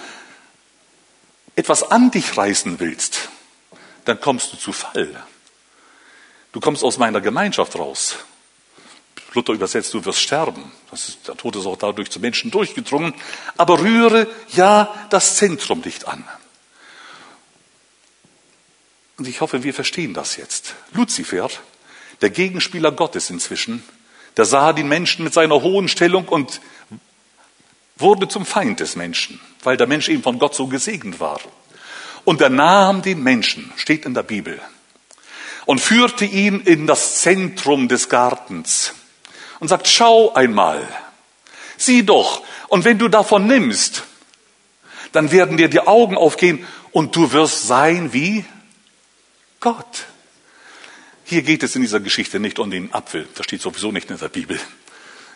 [1.56, 3.30] etwas an dich reißen willst,
[4.06, 5.24] dann kommst du zu Fall.
[6.52, 8.18] Du kommst aus meiner Gemeinschaft raus.
[9.34, 10.72] Luther übersetzt, du wirst sterben.
[10.92, 13.14] Das ist, der Tod ist auch dadurch zu Menschen durchgedrungen.
[13.58, 16.24] Aber rühre ja das Zentrum nicht an.
[19.18, 20.76] Und ich hoffe, wir verstehen das jetzt.
[20.92, 21.50] Luzifer,
[22.24, 23.84] der Gegenspieler Gottes inzwischen,
[24.38, 26.62] der sah den Menschen mit seiner hohen Stellung und
[27.98, 31.40] wurde zum Feind des Menschen, weil der Mensch eben von Gott so gesegnet war.
[32.24, 34.60] Und er nahm den Menschen, steht in der Bibel,
[35.66, 38.94] und führte ihn in das Zentrum des Gartens
[39.60, 40.88] und sagt, schau einmal,
[41.78, 44.04] sieh doch, und wenn du davon nimmst,
[45.12, 48.46] dann werden dir die Augen aufgehen und du wirst sein wie
[49.60, 50.06] Gott.
[51.26, 54.18] Hier geht es in dieser Geschichte nicht um den Apfel, das steht sowieso nicht in
[54.18, 54.60] der Bibel.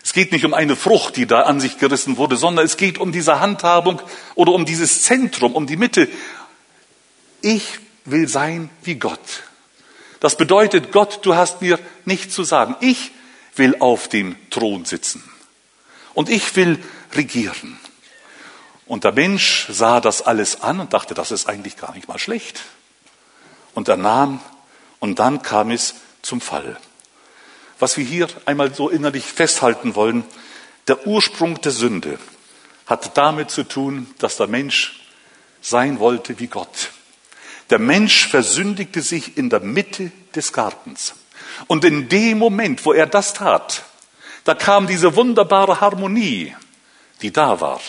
[0.03, 2.97] Es geht nicht um eine Frucht, die da an sich gerissen wurde, sondern es geht
[2.97, 4.01] um diese Handhabung
[4.35, 6.07] oder um dieses Zentrum, um die Mitte.
[7.41, 9.43] Ich will sein wie Gott.
[10.19, 12.75] Das bedeutet, Gott, du hast mir nichts zu sagen.
[12.79, 13.11] Ich
[13.55, 15.23] will auf dem Thron sitzen.
[16.13, 16.79] Und ich will
[17.13, 17.77] regieren.
[18.85, 22.17] Und der Mensch sah das alles an und dachte, das ist eigentlich gar nicht mal
[22.17, 22.61] schlecht.
[23.73, 24.39] Und er nahm,
[24.99, 26.77] und dann kam es zum Fall.
[27.79, 30.23] was wir hier einmal so innerlich festhalten wollen,
[30.87, 32.17] der Ursprung der Sünde
[32.85, 35.01] hat damit zu tun, dass der Mensch
[35.61, 36.91] sein wollte wie Gott.
[37.69, 41.15] Der Mensch versündigte sich in der Mitte des Gartens.
[41.67, 43.83] Und in dem Moment, wo er das tat,
[44.45, 46.55] da kam diese wunderbare Harmonie,
[47.21, 47.81] die da war.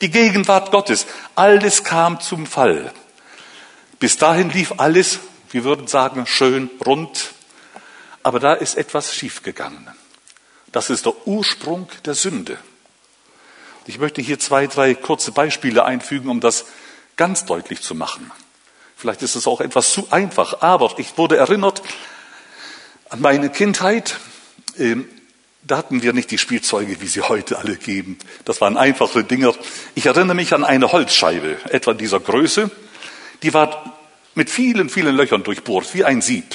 [0.00, 1.06] Die Gegenwart Gottes.
[1.34, 2.92] Alles kam zum Fall.
[3.98, 5.18] Bis dahin lief alles,
[5.52, 7.32] wir würden sagen, schön rund.
[8.22, 9.88] Aber da ist etwas schiefgegangen.
[10.72, 12.58] Das ist der Ursprung der Sünde.
[13.86, 16.64] Ich möchte hier zwei, drei kurze Beispiele einfügen, um das
[17.16, 18.30] ganz deutlich zu machen.
[18.96, 21.82] Vielleicht ist es auch etwas zu einfach, aber ich wurde erinnert
[23.10, 24.18] an meine Kindheit.
[24.78, 25.08] Ähm,
[25.64, 28.18] da hatten wir nicht die Spielzeuge, wie sie heute alle geben.
[28.44, 29.54] Das waren einfache Dinger.
[29.94, 32.70] Ich erinnere mich an eine Holzscheibe, etwa dieser Größe.
[33.42, 33.98] Die war
[34.34, 36.54] mit vielen, vielen Löchern durchbohrt, wie ein Sieb.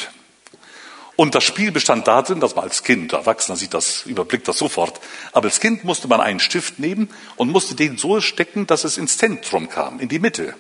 [1.17, 5.01] Und das Spiel bestand darin, dass man als Kind, Erwachsener sieht das, überblickt das sofort,
[5.31, 8.99] aber als Kind musste man einen Stift nehmen und musste den so stecken, dass es
[8.99, 10.53] ins Zentrum kam, in die Mitte.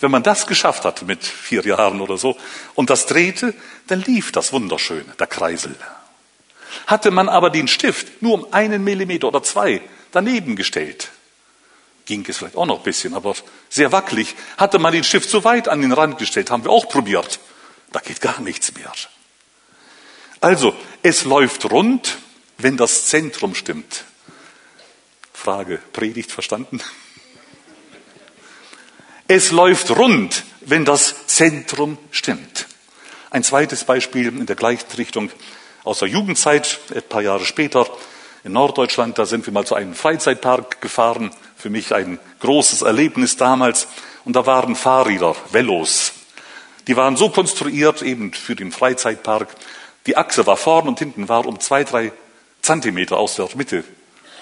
[0.00, 2.38] Wenn man das geschafft hatte mit vier Jahren oder so
[2.74, 3.52] und das drehte,
[3.88, 5.74] dann lief das wunderschön, der Kreisel.
[6.86, 11.10] Hatte man aber den Stift nur um einen Millimeter oder zwei daneben gestellt,
[12.08, 13.34] ging es vielleicht auch noch ein bisschen, aber
[13.68, 16.88] sehr wackelig, hatte man den Stift so weit an den Rand gestellt, haben wir auch
[16.88, 17.38] probiert.
[17.92, 18.90] Da geht gar nichts mehr.
[20.40, 22.16] Also, es läuft rund,
[22.56, 24.04] wenn das Zentrum stimmt.
[25.32, 26.80] Frage, Predigt verstanden?
[29.30, 32.66] Es läuft rund, wenn das Zentrum stimmt.
[33.28, 35.30] Ein zweites Beispiel in der gleichen Richtung
[35.84, 37.86] aus der Jugendzeit, ein paar Jahre später
[38.42, 43.36] in Norddeutschland, da sind wir mal zu einem Freizeitpark gefahren, für mich ein großes Erlebnis
[43.36, 43.88] damals,
[44.24, 46.12] und da waren Fahrräder, Velos.
[46.86, 49.48] Die waren so konstruiert eben für den Freizeitpark,
[50.06, 52.12] die Achse war vorn und hinten war um zwei, drei
[52.62, 53.84] Zentimeter aus der Mitte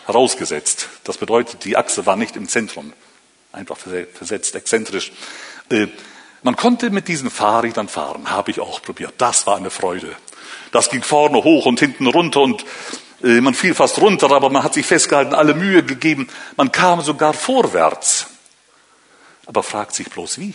[0.07, 0.89] herausgesetzt.
[1.05, 2.93] Das bedeutet, die Achse war nicht im Zentrum,
[3.53, 5.13] einfach versetzt, exzentrisch.
[5.71, 5.89] Äh,
[6.43, 9.15] man konnte mit diesen Fahrrädern fahren, habe ich auch probiert.
[9.19, 10.15] Das war eine Freude.
[10.71, 12.65] Das ging vorne hoch und hinten runter und
[13.21, 16.29] man fiel fast runter, aber man hat sich festgehalten, alle Mühe gegeben.
[16.57, 18.27] Man kam sogar vorwärts.
[19.47, 20.55] Aber fragt sich bloß wie.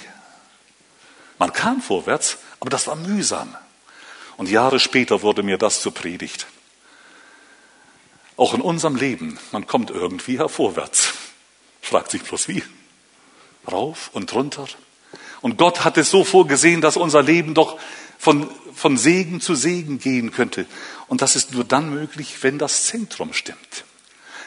[1.39, 3.55] Man kam vorwärts, aber das war mühsam.
[4.37, 6.45] Und Jahre später wurde mir das zur Predigt.
[8.37, 11.13] Auch in unserem Leben, man kommt irgendwie hervorwärts.
[11.81, 12.63] Fragt sich bloß wie.
[13.71, 14.67] Rauf und runter.
[15.41, 17.79] Und Gott hat es so vorgesehen, dass unser Leben doch
[18.21, 20.67] von, von Segen zu Segen gehen könnte.
[21.07, 23.83] Und das ist nur dann möglich, wenn das Zentrum stimmt.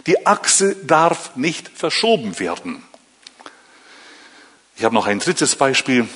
[0.07, 2.85] Die Achse darf nicht verschoben werden.
[4.77, 6.07] Ich habe noch ein drittes Beispiel.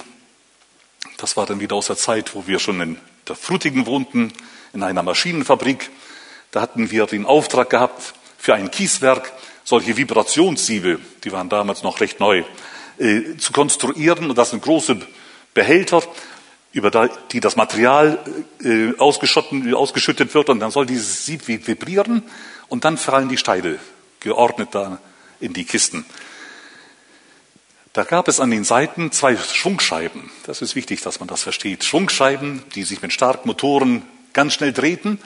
[1.16, 4.32] Das war dann wieder aus der Zeit, wo wir schon in der Frutigen wohnten,
[4.72, 5.90] in einer Maschinenfabrik.
[6.52, 9.32] Da hatten wir den Auftrag gehabt, für ein Kieswerk
[9.64, 12.44] solche Vibrationssiebe, die waren damals noch recht neu,
[12.98, 14.30] äh, zu konstruieren.
[14.30, 15.00] Und das sind große
[15.54, 16.04] Behälter,
[16.78, 18.18] über die das Material
[18.62, 20.48] äh, ausgeschüttet wird.
[20.48, 22.22] Und dann soll dieses Sieb vibrieren
[22.68, 23.78] und dann fallen die Steine
[24.20, 24.98] geordnet da
[25.40, 26.04] in die Kisten.
[27.92, 30.30] Da gab es an den Seiten zwei Schwungscheiben.
[30.44, 31.84] Das ist wichtig, dass man das versteht.
[31.84, 35.18] Schwungscheiben, die sich mit starken Motoren ganz schnell drehten.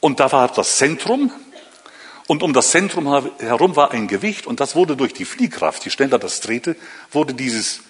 [0.00, 1.30] Und da war das Zentrum.
[2.26, 3.06] Und um das Zentrum
[3.38, 4.46] herum war ein Gewicht.
[4.46, 6.74] Und das wurde durch die Fliehkraft, je schneller das drehte,
[7.12, 7.80] wurde dieses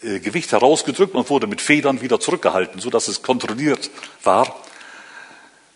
[0.00, 3.90] Gewicht herausgedrückt und wurde mit Federn wieder zurückgehalten, sodass es kontrolliert
[4.24, 4.56] war.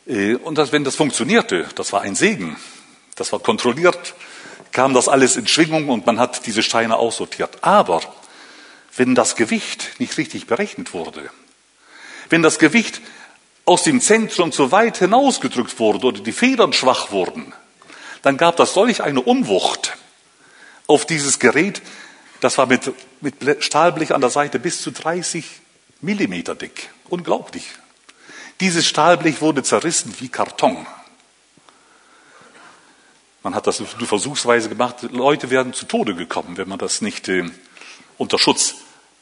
[0.07, 2.57] Äh, und wenn das funktionierte, das war ein Segen.
[3.15, 4.15] Das war kontrolliert
[4.77, 7.65] kam das alles in Schwingung und man hat diese Steine aussortiert.
[7.65, 8.03] Aber
[8.95, 11.31] wenn das Gewicht nicht richtig berechnet wurde,
[12.29, 13.01] wenn das Gewicht
[13.65, 17.55] aus dem Zentrum zu weit hinausgedrückt wurde oder die Federn schwach wurden,
[18.21, 19.97] dann gab das solch eine Unwucht
[20.87, 21.81] auf dieses Gerät,
[22.41, 25.45] das war mit, mit Stahlblech an der Seite bis zu 30
[26.01, 26.91] Millimeter dick.
[27.09, 27.67] Unglaublich.
[28.61, 30.87] Dieses Stahlblech wurde zerrissen wie Karton.
[33.43, 35.03] Man hat das nur versuchsweise gemacht.
[35.13, 37.45] Leute wären zu Tode gekommen, wenn man das nicht äh,
[38.19, 38.75] unter Schutz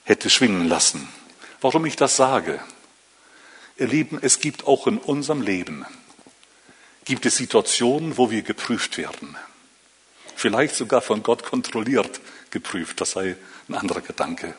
[0.04, 1.08] hätte schwingen lassen.
[1.60, 2.60] Warum ich das sage?
[3.76, 5.84] Ihr Lieben, es gibt auch in unserem Leben,
[7.04, 9.36] gibt es Situationen, wo wir geprüft werden.
[10.36, 12.20] Vielleicht sogar von Gott kontrolliert
[12.54, 13.36] geprüft, das sei
[13.68, 14.54] ein anderer Gedanke.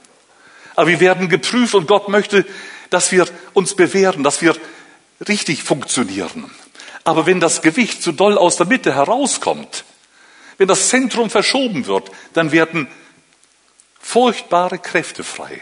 [0.75, 2.45] Aber wir werden geprüft und Gott möchte,
[2.91, 4.55] dass wir uns bewähren, dass wir
[5.27, 6.51] richtig funktionieren.
[7.03, 9.85] Aber wenn das Gewicht zu doll aus der Mitte herauskommt,
[10.59, 12.87] wenn das Zentrum verschoben wird, dann werden
[13.99, 15.59] furchtbare Kräfte frei.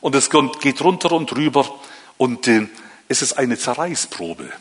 [0.00, 1.80] Und es geht runter und rüber
[2.16, 2.66] und äh,
[3.08, 4.52] es ist eine Zerreißprobe.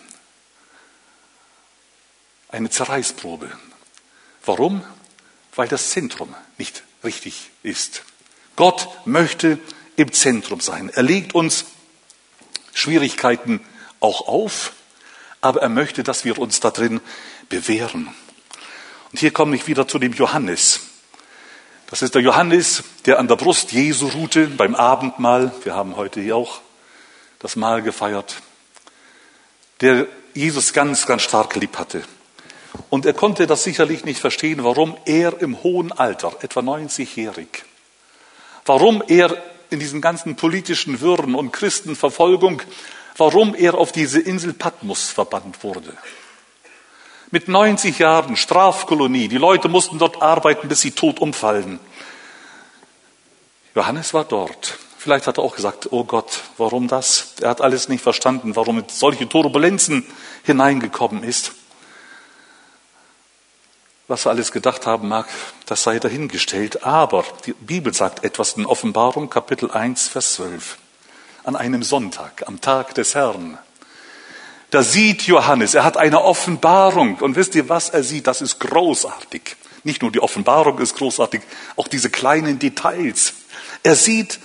[2.54, 3.50] eine Zerreißprobe.
[4.46, 4.84] Warum?
[5.56, 8.04] Weil das Zentrum nicht richtig ist.
[8.56, 9.60] Gott möchte
[9.96, 10.90] im Zentrum sein.
[10.94, 11.66] Er legt uns
[12.74, 13.62] Schwierigkeiten
[14.00, 14.74] auch auf,
[15.42, 17.02] aber er möchte, dass wir uns da drin
[17.50, 18.14] bewähren.
[19.12, 20.82] Und hier komme ich wieder zu dem Johannes.
[21.88, 25.52] Das ist der Johannes, der an der Brust Jesu ruhte beim Abendmahl.
[25.64, 26.62] Wir haben heute hier auch
[27.38, 28.42] das Mahl gefeiert.
[29.82, 32.04] Der Jesus ganz, ganz stark lieb hatte.
[32.90, 37.48] Und er konnte das sicherlich nicht verstehen, warum er im hohen Alter, etwa 90-jährig,
[38.66, 39.36] warum er
[39.70, 42.62] in diesen ganzen politischen Wirren und Christenverfolgung,
[43.18, 45.94] warum er auf diese Insel Patmos verbannt wurde.
[47.32, 51.80] Mit 90 Jahren Strafkolonie, die Leute mussten dort arbeiten, bis sie tot umfallen.
[53.76, 54.78] Johannes war dort.
[54.98, 57.34] Vielleicht hat er auch gesagt, oh Gott, warum das?
[57.42, 60.06] Er hat alles nicht verstanden, warum mit solche Turbulenzen
[60.44, 61.54] hineingekommen ist.
[64.08, 65.28] Was er alles gedacht haben mag,
[65.66, 66.84] das sei dahingestellt.
[66.84, 70.78] Aber die Bibel sagt etwas in Offenbarung, Kapitel 1, Vers 12.
[71.46, 73.58] An einem Sonntag, am Tag des Herrn.
[74.72, 77.16] Da sieht Johannes, er hat eine Offenbarung.
[77.18, 78.28] Und wisst ihr, was er sieht?
[78.28, 79.56] Das ist großartig.
[79.84, 81.42] Nicht nur die Offenbarung ist großartig,
[81.76, 83.34] auch diese kleinen Details.
[83.84, 84.40] Er sieht,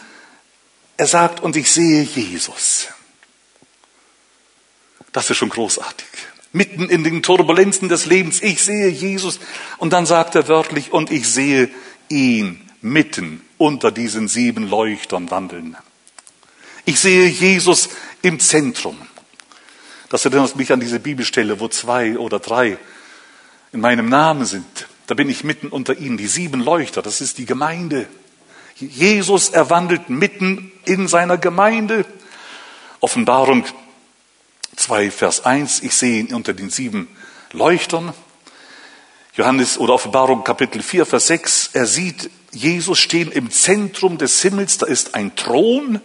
[0.97, 2.89] er sagt, und ich sehe Jesus.
[5.13, 6.07] Das ist schon großartig
[6.53, 8.43] mitten in den Turbulenzen des Lebens.
[8.43, 9.41] Ich sehe Jesus.
[9.79, 11.71] Und dann sagt er wörtlich, und ich sehe
[12.09, 15.77] ihn mitten unter diesen sieben Leuchtern wandeln.
[16.85, 17.91] Ich sehe Jesus
[18.23, 18.97] im Zentrum.
[20.09, 22.79] Das erinnert mich an diese Bibelstelle, wo zwei oder drei
[23.73, 24.89] in meinem Namen sind.
[25.07, 26.17] Da bin ich mitten unter ihnen.
[26.17, 28.07] Die sieben Leuchter, das ist die Gemeinde.
[28.77, 32.07] Jesus erwandelt mitten in seiner Gemeinde.
[33.01, 33.65] Offenbarung
[34.79, 35.83] 2, Vers 1.
[35.83, 37.09] Ich sehe ihn unter den sieben
[37.53, 38.15] Leuchtern.
[39.35, 41.71] Johannes oder Offenbarung Kapitel 4, Vers 6.
[41.73, 44.79] Er sieht Jesus stehen im Zentrum des Himmels.
[44.79, 46.01] Da ist ein Thron.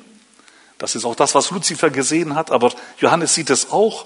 [0.77, 2.51] Das ist auch das, was Luzifer gesehen hat.
[2.51, 4.05] Aber Johannes sieht es auch.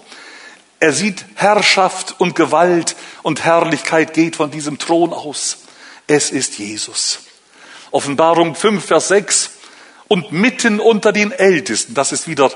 [0.80, 5.60] Er sieht Herrschaft und Gewalt und Herrlichkeit geht von diesem Thron aus.
[6.06, 7.20] Es ist Jesus.
[7.90, 9.50] Offenbarung 5, Vers 6.
[10.08, 12.52] Und mitten unter den Ältesten, das ist wieder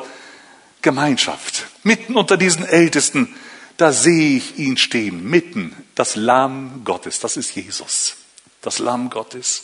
[0.81, 1.67] Gemeinschaft.
[1.83, 3.33] Mitten unter diesen Ältesten,
[3.77, 8.15] da sehe ich ihn stehen, mitten, das Lamm Gottes, das ist Jesus,
[8.61, 9.63] das Lamm Gottes.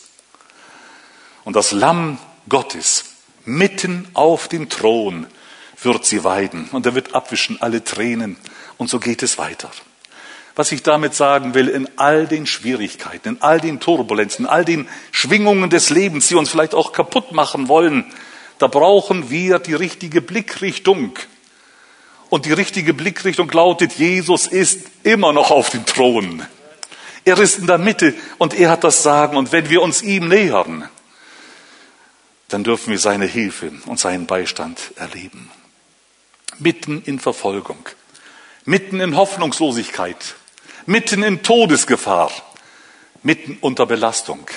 [1.44, 2.18] Und das Lamm
[2.50, 3.06] Gottes,
[3.46, 5.28] mitten auf dem Thron,
[5.82, 8.38] wird sie weiden und er wird abwischen alle Tränen
[8.78, 9.72] und so geht es weiter.
[10.56, 14.66] Was ich damit sagen will, in all den Schwierigkeiten, in all den Turbulenzen, in all
[14.66, 18.12] den Schwingungen des Lebens, die uns vielleicht auch kaputt machen wollen,
[18.60, 21.18] da brauchen wir die richtige Blickrichtung.
[22.30, 26.46] Und die richtige Blickrichtung lautet, Jesus ist immer noch auf dem Thron.
[27.24, 29.38] Er ist in der Mitte und er hat das Sagen.
[29.38, 30.90] Und wenn wir uns ihm nähern,
[32.48, 35.52] dann dürfen wir seine Hilfe und seinen Beistand erleben.
[36.60, 37.88] Mitten in Verfolgung,
[38.66, 40.36] mitten in Hoffnungslosigkeit,
[40.86, 42.32] mitten in Todesgefahr,
[43.24, 44.48] mitten unter Belastung.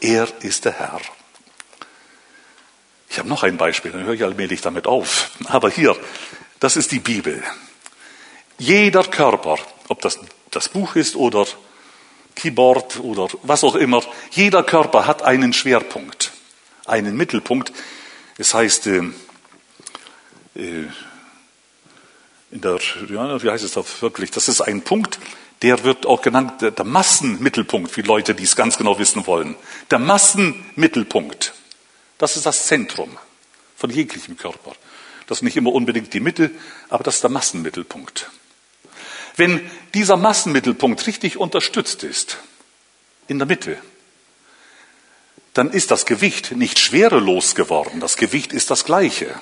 [0.00, 1.00] Er ist der Herr.
[3.10, 5.30] Ich habe noch ein Beispiel, dann höre ich allmählich damit auf.
[5.46, 5.96] Aber hier,
[6.60, 7.42] das ist die Bibel.
[8.58, 9.56] Jeder Körper,
[9.88, 10.18] ob das
[10.50, 11.46] das Buch ist oder
[12.34, 16.32] Keyboard oder was auch immer, jeder Körper hat einen Schwerpunkt,
[16.86, 17.72] einen Mittelpunkt.
[18.38, 19.02] Es heißt, äh,
[20.54, 20.86] äh,
[22.50, 24.30] in der, wie heißt es da wirklich?
[24.30, 25.18] Das ist ein Punkt,
[25.62, 29.56] der wird auch genannt der Massenmittelpunkt, wie Leute, die es ganz genau wissen wollen.
[29.90, 31.52] Der Massenmittelpunkt.
[32.18, 33.16] Das ist das Zentrum
[33.76, 34.74] von jeglichem Körper.
[35.26, 36.50] Das ist nicht immer unbedingt die Mitte,
[36.88, 38.30] aber das ist der Massenmittelpunkt.
[39.36, 42.38] Wenn dieser Massenmittelpunkt richtig unterstützt ist,
[43.28, 43.78] in der Mitte,
[45.52, 48.00] dann ist das Gewicht nicht schwerelos geworden.
[48.00, 49.38] Das Gewicht ist das gleiche.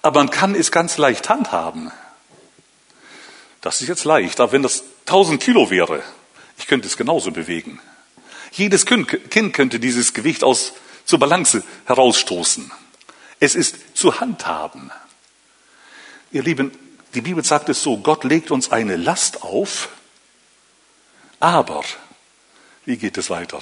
[0.00, 1.92] Aber man kann es ganz leicht handhaben.
[3.60, 4.40] Das ist jetzt leicht.
[4.40, 6.02] Aber wenn das 1000 Kilo wäre,
[6.58, 7.80] ich könnte es genauso bewegen.
[8.52, 10.72] Jedes Kind könnte dieses Gewicht aus
[11.04, 12.70] zur Balance herausstoßen.
[13.40, 14.90] Es ist zu handhaben.
[16.30, 16.72] Ihr Lieben,
[17.14, 19.88] die Bibel sagt es so, Gott legt uns eine Last auf,
[21.40, 21.82] aber,
[22.84, 23.60] wie geht es weiter?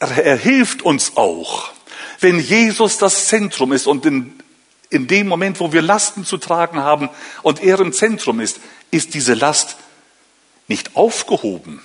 [0.00, 1.70] Er, er hilft uns auch,
[2.20, 4.38] wenn Jesus das Zentrum ist und in,
[4.90, 7.08] in dem Moment, wo wir Lasten zu tragen haben
[7.42, 9.76] und er im Zentrum ist, ist diese Last
[10.68, 11.82] nicht aufgehoben,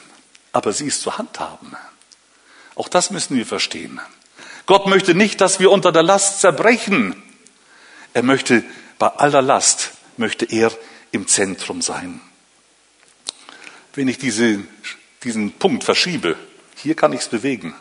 [0.52, 1.76] aber sie ist zu handhaben.
[2.80, 4.00] Auch das müssen wir verstehen.
[4.66, 7.22] Gott möchte nicht, dass wir unter der Last zerbrechen.
[8.14, 8.64] Er möchte
[8.98, 10.72] bei aller Last, möchte er
[11.12, 12.22] im Zentrum sein.
[13.96, 14.64] wenn ich diese,
[15.26, 16.38] diesen Punkt verschiebe,
[16.78, 17.76] hier kann ich es bewegen.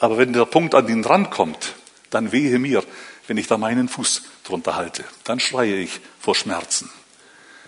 [0.00, 1.74] Aber wenn der Punkt an den Rand kommt,
[2.10, 2.82] dann wehe mir,
[3.28, 5.04] wenn ich da meinen Fuß drunter halte.
[5.22, 6.90] Dann schreie ich vor Schmerzen.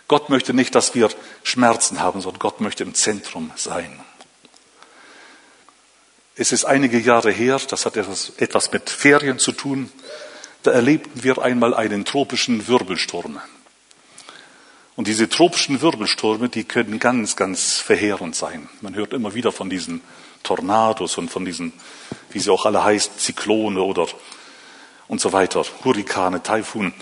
[0.09, 1.09] Gott möchte nicht, dass wir
[1.45, 4.01] Schmerzen haben, sondern Gott möchte im Zentrum sein.
[6.39, 9.91] Es ist einige Jahre her, das hat etwas mit Ferien zu tun,
[10.65, 13.41] da erlebten wir einmal einen tropischen Wirbelsturm.
[14.97, 18.69] Und diese tropischen Wirbelstürme, die können ganz, ganz verheerend sein.
[18.83, 20.03] Man hört immer wieder von diesen
[20.43, 21.73] Tornados und von diesen,
[22.31, 24.07] wie sie auch alle heißen, Zyklone oder
[25.09, 26.93] und so weiter, Hurrikane, Taifun.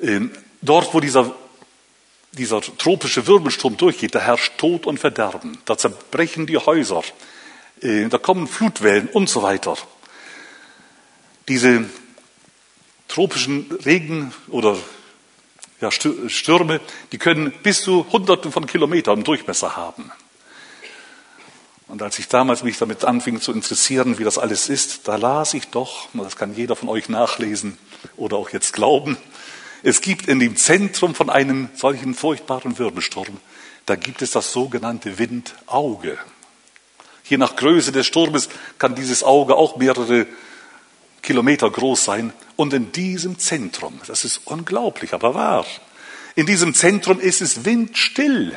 [0.00, 1.34] Ähm, dort, wo dieser,
[2.32, 5.58] dieser tropische Wirbelsturm durchgeht, da herrscht Tod und Verderben.
[5.66, 7.02] Da zerbrechen die Häuser,
[7.82, 9.76] da kommen Flutwellen und so weiter.
[11.48, 11.84] Diese
[13.08, 14.76] tropischen Regen oder
[15.80, 16.80] ja, Stürme,
[17.10, 20.12] die können bis zu Hunderten von Kilometern Durchmesser haben.
[21.88, 25.52] Und als ich damals mich damit anfing zu interessieren, wie das alles ist, da las
[25.52, 27.76] ich doch, das kann jeder von euch nachlesen
[28.16, 29.18] oder auch jetzt glauben,
[29.82, 33.36] es gibt in dem Zentrum von einem solchen furchtbaren Wirbelsturm,
[33.84, 36.16] da gibt es das sogenannte Windauge.
[37.24, 38.48] Je nach Größe des Sturmes
[38.78, 40.26] kann dieses Auge auch mehrere
[41.22, 42.32] Kilometer groß sein.
[42.56, 45.64] Und in diesem Zentrum, das ist unglaublich, aber wahr,
[46.34, 48.56] in diesem Zentrum ist es windstill.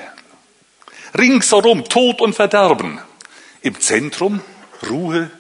[1.18, 3.00] Ringsherum Tod und Verderben.
[3.62, 4.42] Im Zentrum
[4.90, 5.32] Ruhe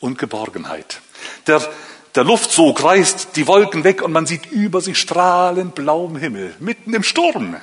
[0.00, 1.00] und Geborgenheit.
[1.46, 1.66] Der,
[2.14, 6.94] der Luftzug reißt die Wolken weg und man sieht über sich strahlend blauen Himmel, mitten
[6.94, 7.56] im Sturm.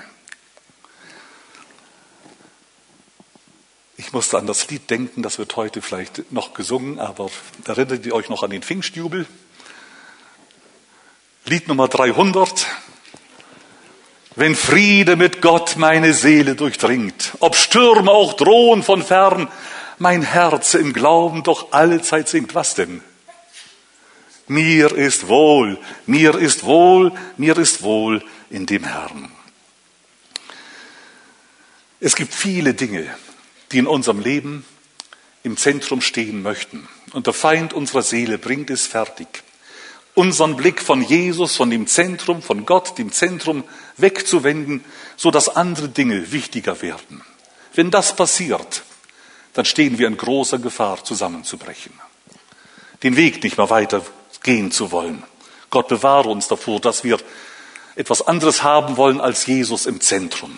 [4.06, 7.32] Ich musste an das Lied denken, das wird heute vielleicht noch gesungen, aber
[7.66, 9.26] erinnert ihr euch noch an den Pfingstjubel?
[11.46, 12.68] Lied Nummer 300.
[14.36, 19.48] Wenn Friede mit Gott meine Seele durchdringt, ob Stürme auch drohen von fern,
[20.00, 22.56] mein Herz im Glauben doch allezeit singt.
[22.56, 23.02] Was denn?
[24.48, 29.32] Mir ist wohl, mir ist wohl, mir ist wohl in dem Herrn.
[32.02, 33.16] Es gibt viele Dinge,
[33.74, 34.66] die in unserem Leben
[35.44, 36.88] im Zentrum stehen möchten.
[37.12, 39.28] Und der Feind unserer Seele bringt es fertig,
[40.16, 43.64] unseren Blick von Jesus, von dem Zentrum, von Gott, dem Zentrum
[43.98, 44.84] wegzuwenden,
[45.18, 47.22] so dass andere Dinge wichtiger werden.
[47.74, 48.84] Wenn das passiert,
[49.54, 51.94] dann stehen wir in großer Gefahr, zusammenzubrechen,
[53.02, 54.06] den Weg nicht mehr weiter
[54.44, 55.24] gehen zu wollen.
[55.72, 57.18] Gott bewahre uns davor, dass wir
[57.96, 60.58] etwas anderes haben wollen als Jesus im Zentrum.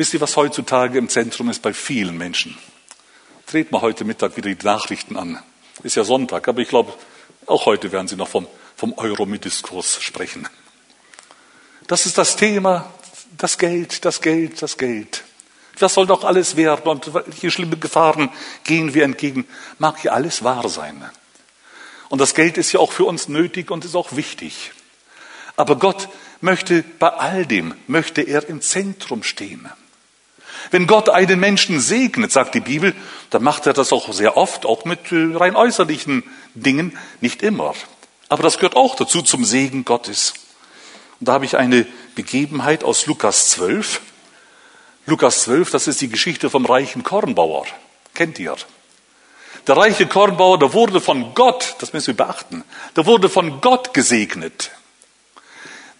[0.00, 2.56] Wisst ihr, was heutzutage im Zentrum ist bei vielen Menschen?
[3.44, 5.38] Dreht mal heute Mittag wieder die Nachrichten an.
[5.82, 6.94] Ist ja Sonntag, aber ich glaube,
[7.44, 8.46] auch heute werden Sie noch vom,
[8.76, 10.48] vom Euro-Diskurs sprechen.
[11.86, 12.90] Das ist das Thema,
[13.36, 15.22] das Geld, das Geld, das Geld.
[15.78, 18.30] Was soll doch alles werden und welche schlimme Gefahren
[18.64, 19.46] gehen wir entgegen?
[19.78, 21.04] Mag ja alles wahr sein.
[22.08, 24.72] Und das Geld ist ja auch für uns nötig und ist auch wichtig.
[25.56, 26.08] Aber Gott
[26.40, 29.68] möchte bei all dem, möchte er im Zentrum stehen.
[30.70, 32.94] Wenn Gott einen Menschen segnet, sagt die Bibel,
[33.30, 36.22] dann macht er das auch sehr oft, auch mit äh, rein äußerlichen
[36.54, 37.74] Dingen, nicht immer.
[38.28, 40.34] Aber das gehört auch dazu zum Segen Gottes.
[41.18, 44.00] Und da habe ich eine Begebenheit aus Lukas 12.
[45.06, 47.66] Lukas 12, das ist die Geschichte vom reichen Kornbauer.
[48.14, 48.56] Kennt ihr?
[49.66, 52.64] Der reiche Kornbauer, der wurde von Gott, das müssen wir beachten,
[52.96, 54.70] der wurde von Gott gesegnet.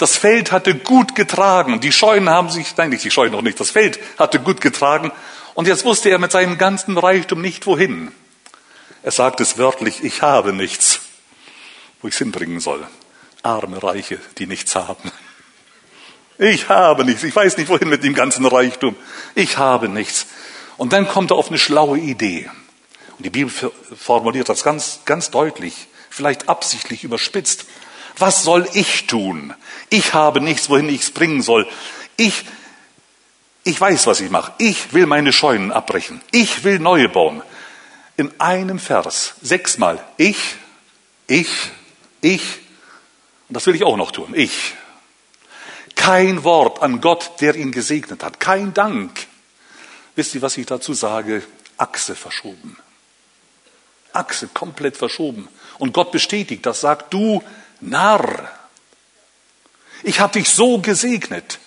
[0.00, 1.80] Das Feld hatte gut getragen.
[1.82, 5.12] Die Scheunen haben sich, nein, nicht die Scheunen noch nicht, das Feld hatte gut getragen.
[5.52, 8.10] Und jetzt wusste er mit seinem ganzen Reichtum nicht wohin.
[9.02, 11.00] Er sagt es wörtlich, ich habe nichts,
[12.00, 12.86] wo ich es hinbringen soll.
[13.42, 15.12] Arme Reiche, die nichts haben.
[16.38, 17.22] Ich habe nichts.
[17.22, 18.96] Ich weiß nicht, wohin mit dem ganzen Reichtum.
[19.34, 20.28] Ich habe nichts.
[20.78, 22.50] Und dann kommt er auf eine schlaue Idee.
[23.18, 23.52] Und die Bibel
[23.98, 27.66] formuliert das ganz, ganz deutlich, vielleicht absichtlich überspitzt.
[28.16, 29.54] Was soll ich tun?
[29.90, 31.68] Ich habe nichts, wohin ich es bringen soll.
[32.16, 32.44] Ich,
[33.64, 34.52] ich weiß, was ich mache.
[34.58, 36.20] Ich will meine Scheunen abbrechen.
[36.30, 37.42] Ich will neue bauen.
[38.16, 40.38] In einem Vers sechsmal ich,
[41.26, 41.48] ich,
[42.20, 42.42] ich.
[43.48, 44.32] Und das will ich auch noch tun.
[44.34, 44.74] Ich.
[45.96, 48.40] Kein Wort an Gott, der ihn gesegnet hat.
[48.40, 49.26] Kein Dank.
[50.14, 51.42] Wisst ihr, was ich dazu sage?
[51.76, 52.76] Achse verschoben.
[54.12, 55.48] Achse komplett verschoben.
[55.78, 57.42] Und Gott bestätigt das, sagt, du
[57.80, 58.50] Narr.
[60.02, 61.58] Ich habe dich so gesegnet.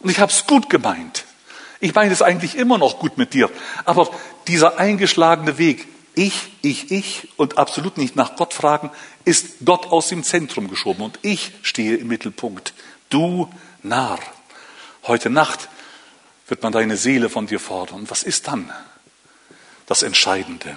[0.00, 1.24] Und ich habe es gut gemeint.
[1.80, 3.50] Ich meine es eigentlich immer noch gut mit dir.
[3.84, 4.10] Aber
[4.46, 8.90] dieser eingeschlagene Weg, ich, ich, ich und absolut nicht nach Gott fragen,
[9.24, 11.02] ist Gott aus dem Zentrum geschoben.
[11.02, 12.74] Und ich stehe im Mittelpunkt.
[13.08, 13.50] Du
[13.82, 14.18] Narr.
[15.04, 15.68] Heute Nacht
[16.48, 18.04] wird man deine Seele von dir fordern.
[18.08, 18.70] Was ist dann
[19.86, 20.76] das Entscheidende?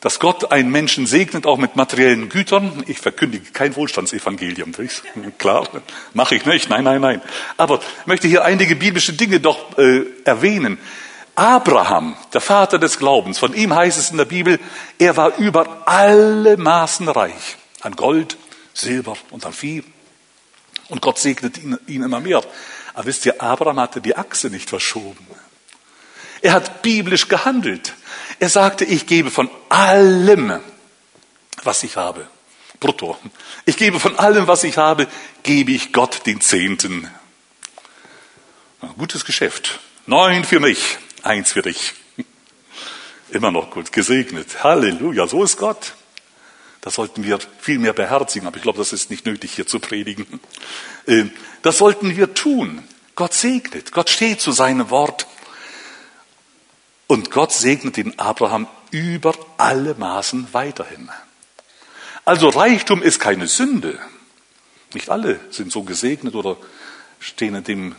[0.00, 2.84] Dass Gott einen Menschen segnet, auch mit materiellen Gütern.
[2.86, 4.72] Ich verkündige kein Wohlstandsevangelium.
[5.38, 5.68] Klar,
[6.14, 6.70] mache ich nicht.
[6.70, 7.20] Nein, nein, nein.
[7.58, 10.78] Aber ich möchte hier einige biblische Dinge doch äh, erwähnen.
[11.34, 14.58] Abraham, der Vater des Glaubens, von ihm heißt es in der Bibel,
[14.98, 17.56] er war über alle Maßen reich.
[17.82, 18.36] An Gold,
[18.74, 19.84] Silber und an Vieh.
[20.88, 22.42] Und Gott segnet ihn, ihn immer mehr.
[22.94, 25.26] Aber wisst ihr, Abraham hatte die Achse nicht verschoben.
[26.42, 27.94] Er hat biblisch gehandelt.
[28.38, 30.60] Er sagte, ich gebe von allem,
[31.62, 32.26] was ich habe,
[32.78, 33.18] brutto.
[33.66, 35.06] Ich gebe von allem, was ich habe,
[35.42, 37.10] gebe ich Gott den Zehnten.
[38.96, 39.80] Gutes Geschäft.
[40.06, 41.92] Neun für mich, eins für dich.
[43.30, 44.64] Immer noch gut gesegnet.
[44.64, 45.94] Halleluja, so ist Gott.
[46.80, 49.80] Das sollten wir viel mehr beherzigen, aber ich glaube, das ist nicht nötig hier zu
[49.80, 50.26] predigen.
[51.06, 51.24] Äh,
[51.62, 52.86] das sollten wir tun.
[53.16, 55.26] Gott segnet, Gott steht zu seinem Wort.
[57.10, 61.10] Und Gott segnet den Abraham über alle Maßen weiterhin.
[62.24, 63.98] Also Reichtum ist keine Sünde.
[64.94, 66.56] Nicht alle sind so gesegnet oder
[67.18, 67.96] stehen in dem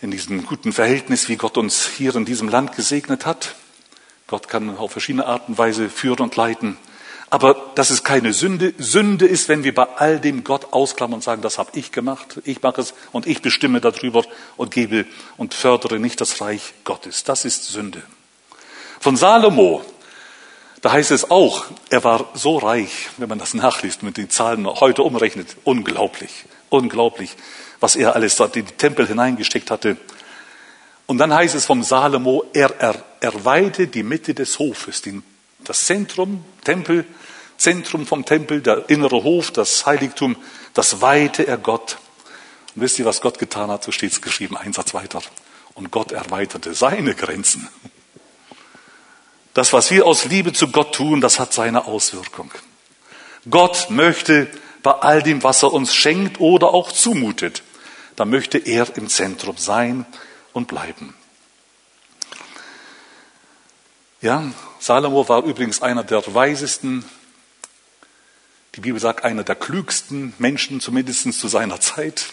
[0.00, 3.56] in diesem guten Verhältnis, wie Gott uns hier in diesem Land gesegnet hat.
[4.28, 6.76] Gott kann auf verschiedene Arten und Weise führen und leiten.
[7.32, 8.74] Aber das ist keine Sünde.
[8.76, 12.42] Sünde ist, wenn wir bei all dem Gott ausklammern und sagen, das habe ich gemacht,
[12.44, 14.22] ich mache es und ich bestimme darüber
[14.58, 15.06] und gebe
[15.38, 17.24] und fördere nicht das Reich Gottes.
[17.24, 18.02] Das ist Sünde.
[19.00, 19.82] Von Salomo,
[20.82, 24.66] da heißt es auch, er war so reich, wenn man das nachliest, mit den Zahlen
[24.66, 27.34] heute umrechnet, unglaublich, unglaublich,
[27.80, 29.96] was er alles dort in die Tempel hineingesteckt hatte.
[31.06, 35.22] Und dann heißt es vom Salomo, er, er, er weihte die Mitte des Hofes, den,
[35.64, 37.06] das Zentrum, Tempel,
[37.62, 40.36] Zentrum vom Tempel, der innere Hof, das Heiligtum,
[40.74, 41.98] das weihte er Gott.
[42.74, 43.84] Und wisst ihr, was Gott getan hat?
[43.84, 45.22] So steht es geschrieben, ein Satz weiter.
[45.74, 47.68] Und Gott erweiterte seine Grenzen.
[49.54, 52.50] Das, was wir aus Liebe zu Gott tun, das hat seine Auswirkung.
[53.48, 54.50] Gott möchte
[54.82, 57.62] bei all dem, was er uns schenkt oder auch zumutet,
[58.16, 60.04] da möchte er im Zentrum sein
[60.52, 61.14] und bleiben.
[64.20, 64.50] Ja,
[64.80, 67.04] Salomo war übrigens einer der weisesten,
[68.74, 72.26] die Bibel sagt, einer der klügsten Menschen, zumindest zu seiner Zeit.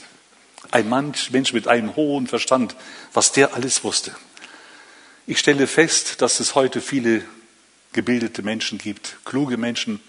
[0.72, 2.76] Ein Mensch, mit einem hohen Verstand,
[3.14, 4.16] was der alles wusste.
[5.26, 7.24] Ich stelle fest, dass es heute viele
[7.94, 10.00] gebildete Menschen gibt, kluge Menschen.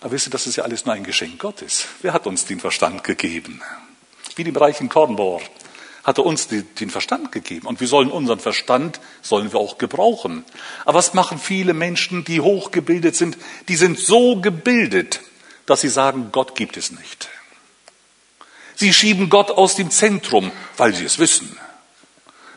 [0.00, 1.86] Aber wisst ihr, das ist ja alles nur ein Geschenk Gottes.
[2.02, 3.60] Wer hat uns den Verstand gegeben?
[4.34, 5.40] Wie dem reichen Kornbauer
[6.04, 7.66] hat er uns den Verstand gegeben.
[7.66, 10.44] Und wir sollen unseren Verstand, sollen wir auch gebrauchen.
[10.84, 13.36] Aber was machen viele Menschen, die hochgebildet sind?
[13.66, 15.20] Die sind so gebildet,
[15.66, 17.28] dass sie sagen, Gott gibt es nicht.
[18.76, 21.58] Sie schieben Gott aus dem Zentrum, weil sie es wissen.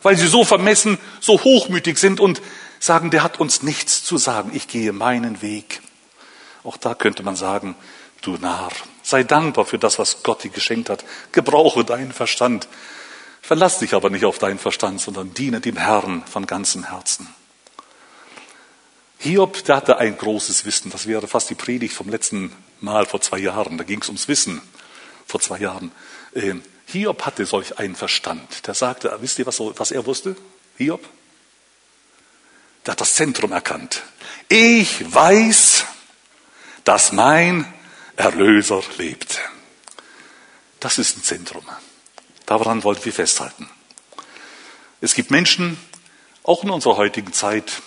[0.02, 2.40] Weil sie so vermessen, so hochmütig sind und
[2.78, 4.52] sagen, der hat uns nichts zu sagen.
[4.54, 5.80] Ich gehe meinen Weg.
[6.62, 7.74] Auch da könnte man sagen,
[8.22, 11.04] du Narr, sei dankbar für das, was Gott dir geschenkt hat.
[11.32, 12.68] Gebrauche deinen Verstand.
[13.40, 17.26] Verlass dich aber nicht auf deinen Verstand, sondern diene dem Herrn von ganzem Herzen.
[19.18, 20.90] Hiob, der hatte ein großes Wissen.
[20.90, 23.78] Das wäre fast die Predigt vom letzten Mal vor zwei Jahren.
[23.78, 24.60] Da ging es ums Wissen
[25.26, 25.92] vor zwei Jahren.
[26.34, 28.66] Ähm, Hiob hatte solch einen Verstand.
[28.66, 30.36] Der sagte, wisst ihr, was, was er wusste?
[30.76, 31.06] Hiob?
[32.84, 34.02] Der hat das Zentrum erkannt.
[34.48, 35.84] Ich weiß,
[36.84, 37.72] dass mein
[38.16, 39.40] Erlöser lebt.
[40.80, 41.64] Das ist ein Zentrum.
[42.46, 43.68] Daran wollten wir festhalten.
[45.00, 45.78] Es gibt Menschen,
[46.42, 47.82] auch in unserer heutigen Zeit,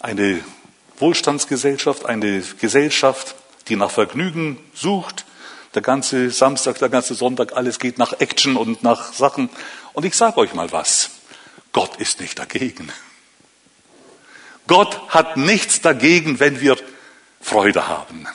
[0.00, 0.44] eine
[0.98, 3.36] Wohlstandsgesellschaft, eine Gesellschaft,
[3.68, 5.24] die nach Vergnügen sucht.
[5.74, 9.50] Der ganze Samstag, der ganze Sonntag, alles geht nach Action und nach Sachen.
[9.92, 11.10] Und ich sage euch mal was.
[11.72, 12.92] Gott ist nicht dagegen.
[14.66, 16.76] Gott hat nichts dagegen, wenn wir
[17.40, 18.26] Freude haben.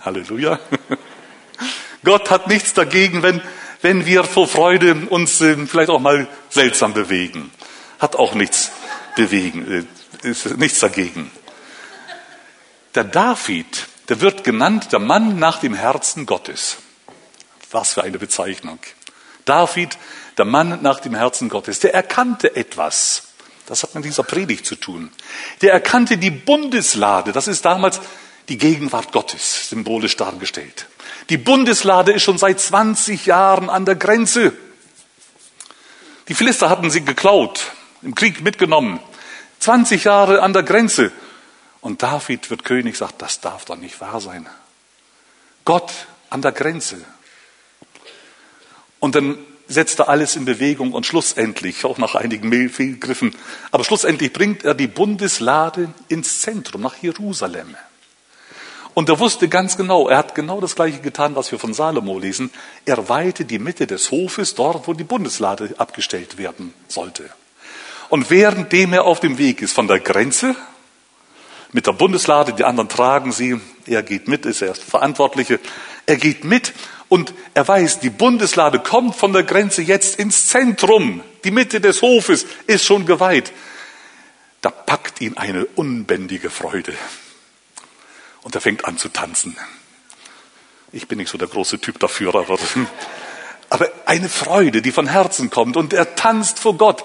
[0.00, 0.58] Halleluja.
[2.04, 3.42] Gott hat nichts dagegen, wenn
[3.82, 7.50] wenn wir vor Freude uns äh, vielleicht auch mal seltsam bewegen.
[7.98, 8.70] Hat auch nichts
[9.16, 9.86] bewegen,
[10.22, 11.30] äh, ist nichts dagegen.
[12.94, 16.78] Der David, der wird genannt der Mann nach dem Herzen Gottes.
[17.70, 18.80] Was für eine Bezeichnung.
[19.44, 19.96] David,
[20.38, 23.28] der Mann nach dem Herzen Gottes, der erkannte etwas.
[23.66, 25.12] Das hat mit dieser Predigt zu tun.
[25.62, 27.30] Der erkannte die Bundeslade.
[27.30, 28.00] Das ist damals
[28.48, 30.86] die Gegenwart Gottes, symbolisch dargestellt.
[31.28, 34.52] Die Bundeslade ist schon seit 20 Jahren an der Grenze.
[36.26, 37.72] Die Philister hatten sie geklaut,
[38.02, 38.98] im Krieg mitgenommen.
[39.60, 41.12] 20 Jahre an der Grenze.
[41.80, 44.46] Und David wird König, sagt, das darf doch nicht wahr sein.
[45.64, 45.92] Gott
[46.28, 46.98] an der Grenze.
[48.98, 53.34] Und dann setzt er alles in Bewegung und schlussendlich, auch nach einigen Fehlgriffen,
[53.70, 57.76] aber schlussendlich bringt er die Bundeslade ins Zentrum, nach Jerusalem.
[58.92, 62.18] Und er wusste ganz genau, er hat genau das Gleiche getan, was wir von Salomo
[62.18, 62.50] lesen.
[62.84, 67.30] Er weihte die Mitte des Hofes dort, wo die Bundeslade abgestellt werden sollte.
[68.08, 70.56] Und währenddem er auf dem Weg ist von der Grenze
[71.72, 75.60] mit der Bundeslade, die anderen tragen sie, er geht mit, ist er Verantwortliche,
[76.06, 76.72] er geht mit
[77.08, 82.02] und er weiß, die Bundeslade kommt von der Grenze jetzt ins Zentrum, die Mitte des
[82.02, 83.52] Hofes ist schon geweiht.
[84.60, 86.92] Da packt ihn eine unbändige Freude
[88.42, 89.56] und er fängt an zu tanzen.
[90.92, 92.58] Ich bin nicht so der große Typ dafür, aber,
[93.70, 97.04] aber eine Freude, die von Herzen kommt und er tanzt vor Gott.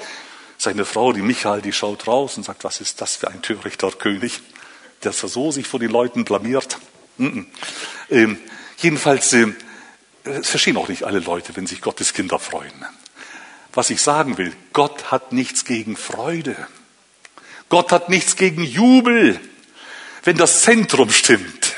[0.65, 3.91] Seine Frau, die Michael, die schaut raus und sagt, was ist das für ein törichter
[3.91, 4.41] König,
[5.03, 6.79] der so sich vor den Leuten blamiert.
[7.19, 8.39] Ähm,
[8.79, 9.53] jedenfalls, äh,
[10.23, 12.83] es verstehen auch nicht alle Leute, wenn sich Gottes Kinder freuen.
[13.75, 16.55] Was ich sagen will, Gott hat nichts gegen Freude.
[17.69, 19.39] Gott hat nichts gegen Jubel.
[20.23, 21.75] Wenn das Zentrum stimmt,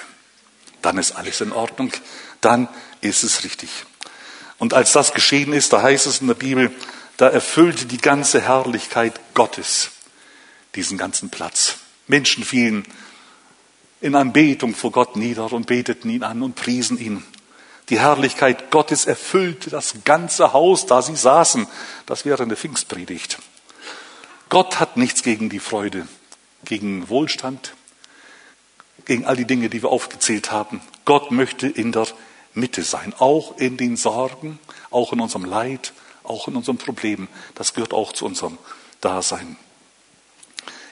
[0.81, 1.91] dann ist alles in Ordnung,
[2.39, 2.69] dann
[3.01, 3.69] ist es richtig.
[4.59, 6.71] Und als das geschehen ist, da heißt es in der Bibel,
[7.17, 9.91] da erfüllte die ganze Herrlichkeit Gottes
[10.77, 11.77] diesen ganzen Platz.
[12.07, 12.85] Menschen fielen
[13.99, 17.25] in Anbetung vor Gott nieder und beteten ihn an und priesen ihn.
[17.89, 21.67] Die Herrlichkeit Gottes erfüllte das ganze Haus, da sie saßen.
[22.05, 23.39] Das wäre eine Pfingstpredigt.
[24.49, 26.07] Gott hat nichts gegen die Freude,
[26.63, 27.73] gegen Wohlstand,
[29.05, 30.81] gegen all die Dinge, die wir aufgezählt haben.
[31.05, 32.07] Gott möchte in der
[32.53, 34.59] Mitte sein, auch in den Sorgen,
[34.91, 35.93] auch in unserem Leid,
[36.27, 37.27] auch in unseren Problemen.
[37.55, 38.57] Das gehört auch zu unserem
[39.01, 39.57] Dasein.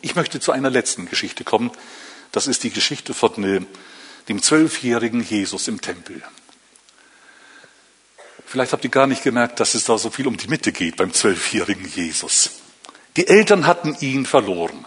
[0.01, 1.71] Ich möchte zu einer letzten Geschichte kommen.
[2.31, 3.67] Das ist die Geschichte von
[4.27, 6.21] dem zwölfjährigen Jesus im Tempel.
[8.45, 10.97] Vielleicht habt ihr gar nicht gemerkt, dass es da so viel um die Mitte geht
[10.97, 12.51] beim zwölfjährigen Jesus.
[13.17, 14.86] Die Eltern hatten ihn verloren.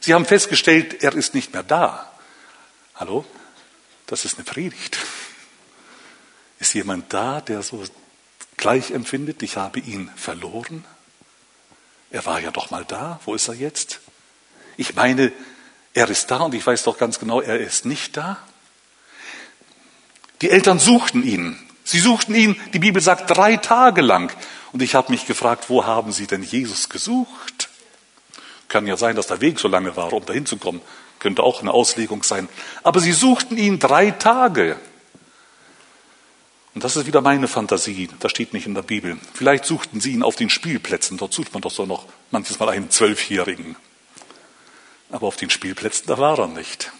[0.00, 2.12] Sie haben festgestellt, er ist nicht mehr da.
[2.94, 3.24] Hallo?
[4.06, 4.98] Das ist eine Predigt.
[6.58, 7.82] Ist jemand da, der so
[8.56, 10.84] gleich empfindet, ich habe ihn verloren?
[12.10, 14.00] Er war ja doch mal da, wo ist er jetzt?
[14.76, 15.32] Ich meine,
[15.94, 18.38] er ist da und ich weiß doch ganz genau, er ist nicht da.
[20.42, 21.58] Die Eltern suchten ihn.
[21.84, 24.34] Sie suchten ihn, die Bibel sagt, drei Tage lang.
[24.72, 27.68] Und ich habe mich gefragt, wo haben sie denn Jesus gesucht?
[28.68, 30.80] Kann ja sein, dass der Weg so lange war, um dahin zu kommen.
[31.20, 32.48] Könnte auch eine Auslegung sein.
[32.82, 34.76] Aber sie suchten ihn drei Tage.
[36.74, 39.16] Und das ist wieder meine Fantasie, das steht nicht in der Bibel.
[39.32, 42.68] Vielleicht suchten sie ihn auf den Spielplätzen, dort sucht man doch so noch manches Mal
[42.68, 43.76] einen Zwölfjährigen.
[45.10, 46.90] Aber auf den Spielplätzen, da war er nicht.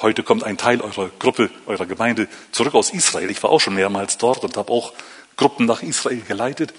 [0.00, 3.30] Heute kommt ein Teil eurer Gruppe, eurer Gemeinde zurück aus Israel.
[3.30, 4.92] Ich war auch schon mehrmals dort und habe auch
[5.36, 6.72] Gruppen nach Israel geleitet.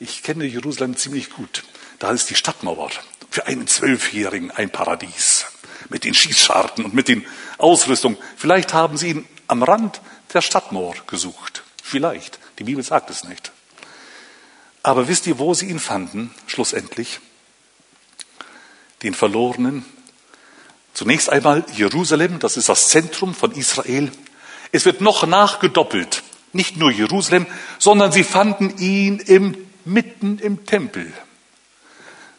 [0.00, 1.62] Ich kenne Jerusalem ziemlich gut.
[2.00, 2.90] Da ist die Stadtmauer.
[3.30, 5.46] Für einen Zwölfjährigen ein Paradies.
[5.88, 7.24] Mit den Schießscharten und mit den
[7.58, 8.18] Ausrüstungen.
[8.36, 10.00] Vielleicht haben sie ihn am Rand
[10.34, 11.62] der Stadtmauer gesucht.
[11.82, 12.38] Vielleicht.
[12.58, 13.52] Die Bibel sagt es nicht.
[14.82, 17.20] Aber wisst ihr, wo sie ihn fanden, schlussendlich?
[19.02, 19.84] Den Verlorenen.
[20.92, 24.12] Zunächst einmal Jerusalem, das ist das Zentrum von Israel.
[24.72, 26.22] Es wird noch nachgedoppelt.
[26.52, 27.46] Nicht nur Jerusalem,
[27.78, 31.12] sondern sie fanden ihn im, mitten im Tempel.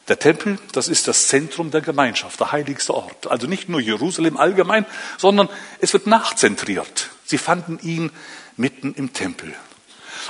[0.07, 3.27] Der Tempel, das ist das Zentrum der Gemeinschaft, der heiligste Ort.
[3.27, 4.85] Also nicht nur Jerusalem allgemein,
[5.17, 7.09] sondern es wird nachzentriert.
[7.25, 8.11] Sie fanden ihn
[8.57, 9.53] mitten im Tempel.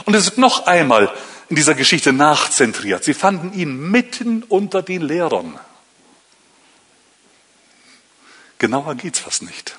[0.05, 1.13] Und es wird noch einmal
[1.49, 3.03] in dieser Geschichte nachzentriert.
[3.03, 5.59] Sie fanden ihn mitten unter den Lehrern.
[8.57, 9.77] Genauer geht's fast nicht.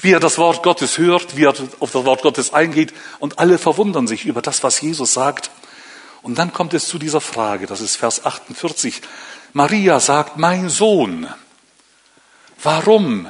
[0.00, 3.58] Wie er das Wort Gottes hört, wie er auf das Wort Gottes eingeht und alle
[3.58, 5.50] verwundern sich über das, was Jesus sagt.
[6.22, 9.00] Und dann kommt es zu dieser Frage, das ist Vers 48.
[9.52, 11.28] Maria sagt, mein Sohn,
[12.62, 13.28] warum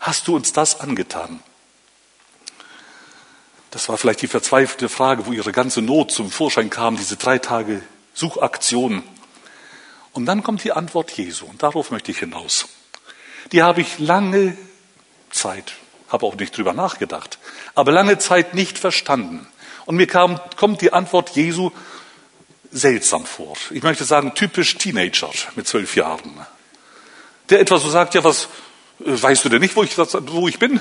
[0.00, 1.40] hast du uns das angetan?
[3.76, 7.38] Das war vielleicht die verzweifelte Frage, wo ihre ganze Not zum Vorschein kam, diese drei
[7.38, 7.82] Tage
[8.14, 9.02] Suchaktion.
[10.12, 12.68] Und dann kommt die Antwort Jesu und darauf möchte ich hinaus.
[13.52, 14.56] Die habe ich lange
[15.28, 15.74] Zeit,
[16.08, 17.38] habe auch nicht drüber nachgedacht,
[17.74, 19.46] aber lange Zeit nicht verstanden.
[19.84, 21.70] Und mir kam, kommt die Antwort Jesu
[22.72, 23.58] seltsam vor.
[23.72, 26.46] Ich möchte sagen, typisch Teenager mit zwölf Jahren.
[27.50, 28.48] Der etwa so sagt, ja, was,
[29.00, 30.80] äh, weißt du denn nicht, wo ich, wo ich bin?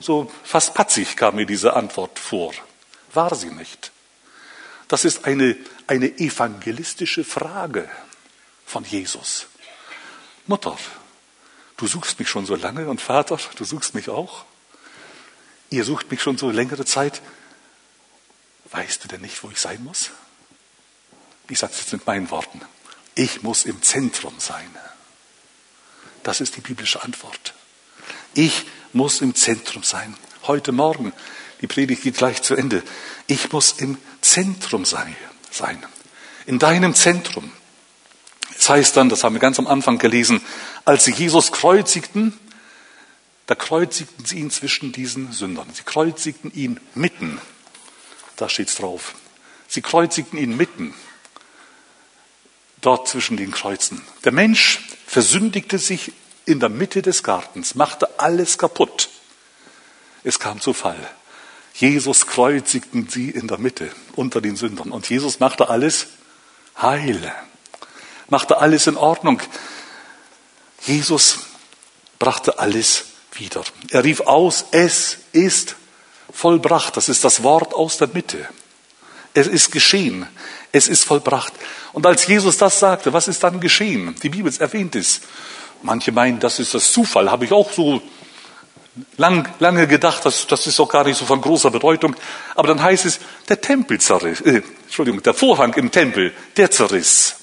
[0.00, 2.52] So fast patzig kam mir diese Antwort vor.
[3.12, 3.90] War sie nicht.
[4.86, 7.90] Das ist eine, eine evangelistische Frage
[8.64, 9.46] von Jesus.
[10.46, 10.76] Mutter,
[11.76, 14.44] du suchst mich schon so lange und Vater, du suchst mich auch.
[15.70, 17.20] Ihr sucht mich schon so längere Zeit.
[18.70, 20.10] weißt du denn nicht, wo ich sein muss?
[21.48, 22.60] Ich sage es jetzt mit meinen Worten.
[23.14, 24.74] Ich muss im Zentrum sein.
[26.22, 27.54] Das ist die biblische Antwort.
[28.34, 30.16] Ich muss im Zentrum sein.
[30.46, 31.12] Heute Morgen,
[31.60, 32.82] die Predigt geht gleich zu Ende.
[33.26, 35.14] Ich muss im Zentrum sein.
[36.46, 37.50] In deinem Zentrum.
[38.58, 40.40] Es heißt dann, das haben wir ganz am Anfang gelesen,
[40.84, 42.38] als sie Jesus kreuzigten,
[43.46, 45.68] da kreuzigten sie ihn zwischen diesen Sündern.
[45.72, 47.40] Sie kreuzigten ihn mitten.
[48.36, 49.14] Da steht's drauf.
[49.68, 50.92] Sie kreuzigten ihn mitten.
[52.80, 54.02] Dort zwischen den Kreuzen.
[54.24, 56.12] Der Mensch versündigte sich
[56.48, 59.10] in der Mitte des Gartens, machte alles kaputt.
[60.24, 60.98] Es kam zu Fall.
[61.74, 64.90] Jesus kreuzigten sie in der Mitte unter den Sündern.
[64.90, 66.08] Und Jesus machte alles
[66.80, 67.32] heil,
[68.28, 69.40] machte alles in Ordnung.
[70.86, 71.40] Jesus
[72.18, 73.62] brachte alles wieder.
[73.90, 75.76] Er rief aus, es ist
[76.32, 76.96] vollbracht.
[76.96, 78.48] Das ist das Wort aus der Mitte.
[79.34, 80.26] Es ist geschehen.
[80.72, 81.52] Es ist vollbracht.
[81.92, 84.14] Und als Jesus das sagte, was ist dann geschehen?
[84.22, 85.20] Die Bibel erwähnt es.
[85.82, 87.30] Manche meinen, das ist das Zufall.
[87.30, 88.02] Habe ich auch so
[89.16, 92.16] lang, lange gedacht, das, das ist auch gar nicht so von großer Bedeutung.
[92.54, 97.36] Aber dann heißt es, der Tempel zerriss, äh, Entschuldigung, der Vorhang im Tempel, der zerriss.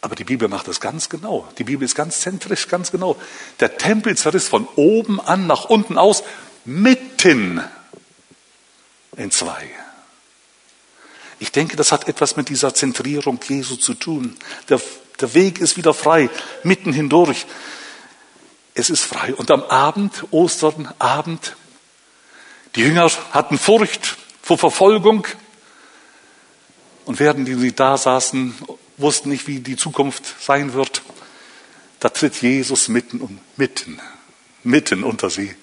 [0.00, 1.48] Aber die Bibel macht das ganz genau.
[1.58, 3.16] Die Bibel ist ganz zentrisch, ganz genau.
[3.58, 6.22] Der Tempel zerriss von oben an nach unten aus,
[6.64, 7.60] mitten
[9.16, 9.68] in zwei.
[11.40, 14.36] Ich denke, das hat etwas mit dieser Zentrierung Jesu zu tun.
[14.68, 14.80] Der,
[15.20, 16.30] der Weg ist wieder frei,
[16.62, 17.46] mitten hindurch.
[18.74, 19.34] Es ist frei.
[19.34, 21.56] Und am Abend, Ostern, Abend,
[22.74, 25.26] die Jünger hatten Furcht vor Verfolgung.
[27.04, 28.54] Und während die da saßen
[28.98, 31.02] wussten nicht, wie die Zukunft sein wird.
[32.00, 34.00] Da tritt Jesus mitten und mitten,
[34.62, 35.54] mitten unter sie.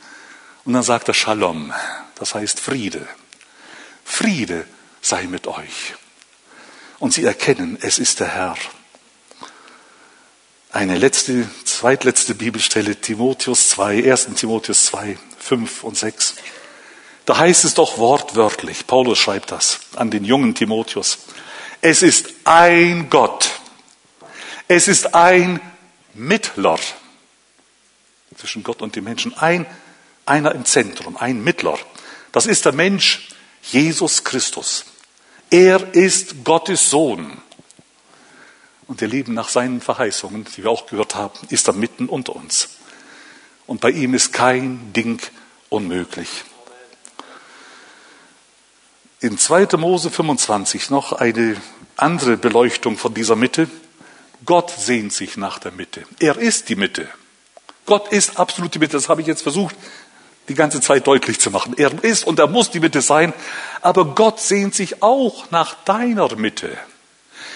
[0.65, 1.71] Und dann sagt er Shalom,
[2.15, 3.07] das heißt Friede.
[4.03, 4.65] Friede
[5.01, 5.93] sei mit euch.
[6.99, 8.57] Und sie erkennen, es ist der Herr.
[10.75, 14.27] Eine letzte, zweitletzte Bibelstelle, Timotheus 2, 1.
[14.35, 16.35] Timotheus 2, 5 und 6.
[17.23, 21.19] Da heißt es doch wortwörtlich, Paulus schreibt das an den jungen Timotheus.
[21.79, 23.51] Es ist ein Gott.
[24.67, 25.61] Es ist ein
[26.13, 26.77] Mittler
[28.35, 29.33] zwischen Gott und den Menschen.
[29.37, 29.65] Ein,
[30.25, 31.79] einer im Zentrum, ein Mittler.
[32.33, 33.29] Das ist der Mensch
[33.61, 34.83] Jesus Christus.
[35.49, 37.41] Er ist Gottes Sohn.
[38.87, 42.35] Und wir leben nach seinen Verheißungen, die wir auch gehört haben, ist er mitten unter
[42.35, 42.69] uns.
[43.65, 45.19] Und bei ihm ist kein Ding
[45.69, 46.43] unmöglich
[49.25, 49.77] in 2.
[49.77, 51.57] Mose 25 noch eine
[51.97, 53.67] andere Beleuchtung von dieser Mitte.
[54.45, 56.03] Gott sehnt sich nach der Mitte.
[56.19, 57.07] Er ist die Mitte.
[57.87, 58.93] Gott ist absolut die Mitte.
[58.93, 59.75] Das habe ich jetzt versucht,
[60.47, 61.73] die ganze Zeit deutlich zu machen.
[61.75, 63.33] Er ist und er muss die Mitte sein.
[63.81, 66.77] Aber Gott sehnt sich auch nach deiner Mitte.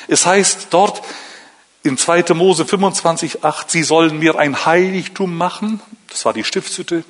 [0.10, 1.04] Es heißt dort
[1.84, 2.34] in 2.
[2.34, 5.82] Mose 25, 8, sie sollen mir ein Heiligtum machen.
[6.10, 7.04] Das war die Stiftshütte.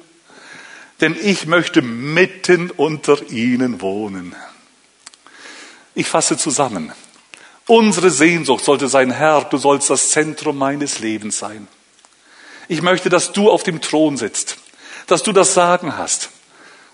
[0.99, 4.35] Denn ich möchte mitten unter ihnen wohnen.
[5.95, 6.91] Ich fasse zusammen.
[7.67, 11.67] Unsere Sehnsucht sollte sein, Herr, du sollst das Zentrum meines Lebens sein.
[12.67, 14.57] Ich möchte, dass du auf dem Thron sitzt,
[15.07, 16.29] dass du das Sagen hast.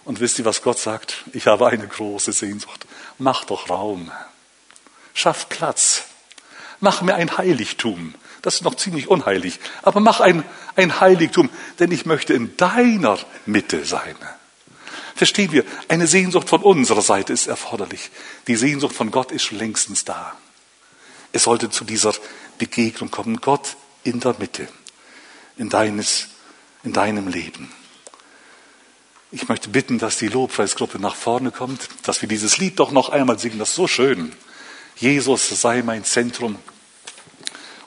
[0.04, 1.24] Und wisst ihr, was Gott sagt?
[1.34, 2.86] Ich habe eine große Sehnsucht.
[3.18, 4.12] Mach doch Raum.
[5.16, 6.04] Schaff Platz.
[6.82, 8.14] Mach mir ein Heiligtum.
[8.44, 9.60] Das ist noch ziemlich unheilig.
[9.82, 10.44] Aber mach ein,
[10.76, 11.50] ein Heiligtum,
[11.80, 14.16] denn ich möchte in deiner Mitte sein.
[15.16, 18.12] Verstehen wir, eine Sehnsucht von unserer Seite ist erforderlich.
[18.48, 20.38] Die Sehnsucht von Gott ist schon längstens da.
[21.32, 22.14] Es sollte zu dieser
[22.60, 23.38] Begegnung kommen.
[23.42, 24.68] Gott in der Mitte,
[25.58, 26.28] in, deines,
[26.84, 27.72] in deinem Leben.
[29.32, 33.10] Ich möchte bitten, dass die Lobpreisgruppe nach vorne kommt, dass wir dieses Lied doch noch
[33.10, 33.58] einmal singen.
[33.58, 34.34] Das ist so schön.
[34.96, 36.58] Jesus sei mein Zentrum.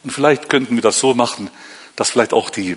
[0.05, 1.51] Und vielleicht könnten wir das so machen,
[1.97, 2.77] dass vielleicht auch die,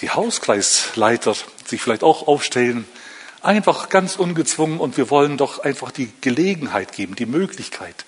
[0.00, 1.34] die Hauskreisleiter
[1.66, 2.86] sich vielleicht auch aufstellen
[3.44, 8.06] Einfach ganz ungezwungen und wir wollen doch einfach die Gelegenheit geben, die Möglichkeit.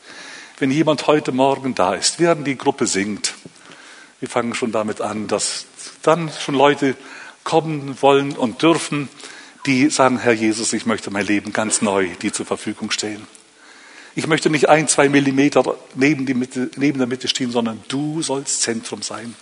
[0.58, 3.34] Wenn jemand heute Morgen da ist, während die Gruppe singt,
[4.18, 5.66] wir fangen schon damit an, dass
[6.00, 6.96] dann schon Leute
[7.44, 9.10] kommen wollen und dürfen,
[9.66, 13.26] die sagen, Herr Jesus, ich möchte mein Leben ganz neu dir zur Verfügung stellen.
[14.16, 18.62] Ich möchte nicht ein, zwei Millimeter neben, Mitte, neben der Mitte stehen, sondern du sollst
[18.62, 19.36] Zentrum sein.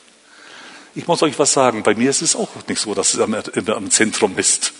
[0.96, 3.76] Ich muss euch was sagen, bei mir ist es auch nicht so, dass es immer
[3.76, 4.72] am Zentrum ist.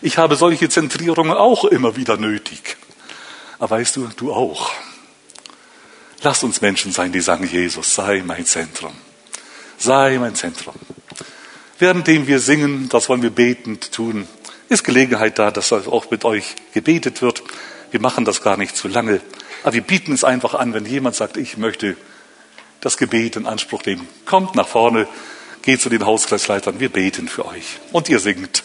[0.00, 2.78] Ich habe solche Zentrierungen auch immer wieder nötig.
[3.58, 4.72] Aber weißt du, du auch.
[6.22, 8.94] Lass uns Menschen sein, die sagen, Jesus, sei mein Zentrum.
[9.76, 10.74] Sei mein Zentrum.
[11.78, 14.26] Währenddem wir singen, das wollen wir betend tun,
[14.70, 17.42] ist Gelegenheit da, dass auch mit euch gebetet wird.
[17.96, 19.22] Wir machen das gar nicht zu lange,
[19.62, 21.96] aber wir bieten es einfach an, wenn jemand sagt, ich möchte
[22.82, 24.06] das Gebet in Anspruch nehmen.
[24.26, 25.08] Kommt nach vorne,
[25.62, 27.80] geht zu den Hauskreisleitern, wir beten für euch.
[27.92, 28.64] Und ihr singt.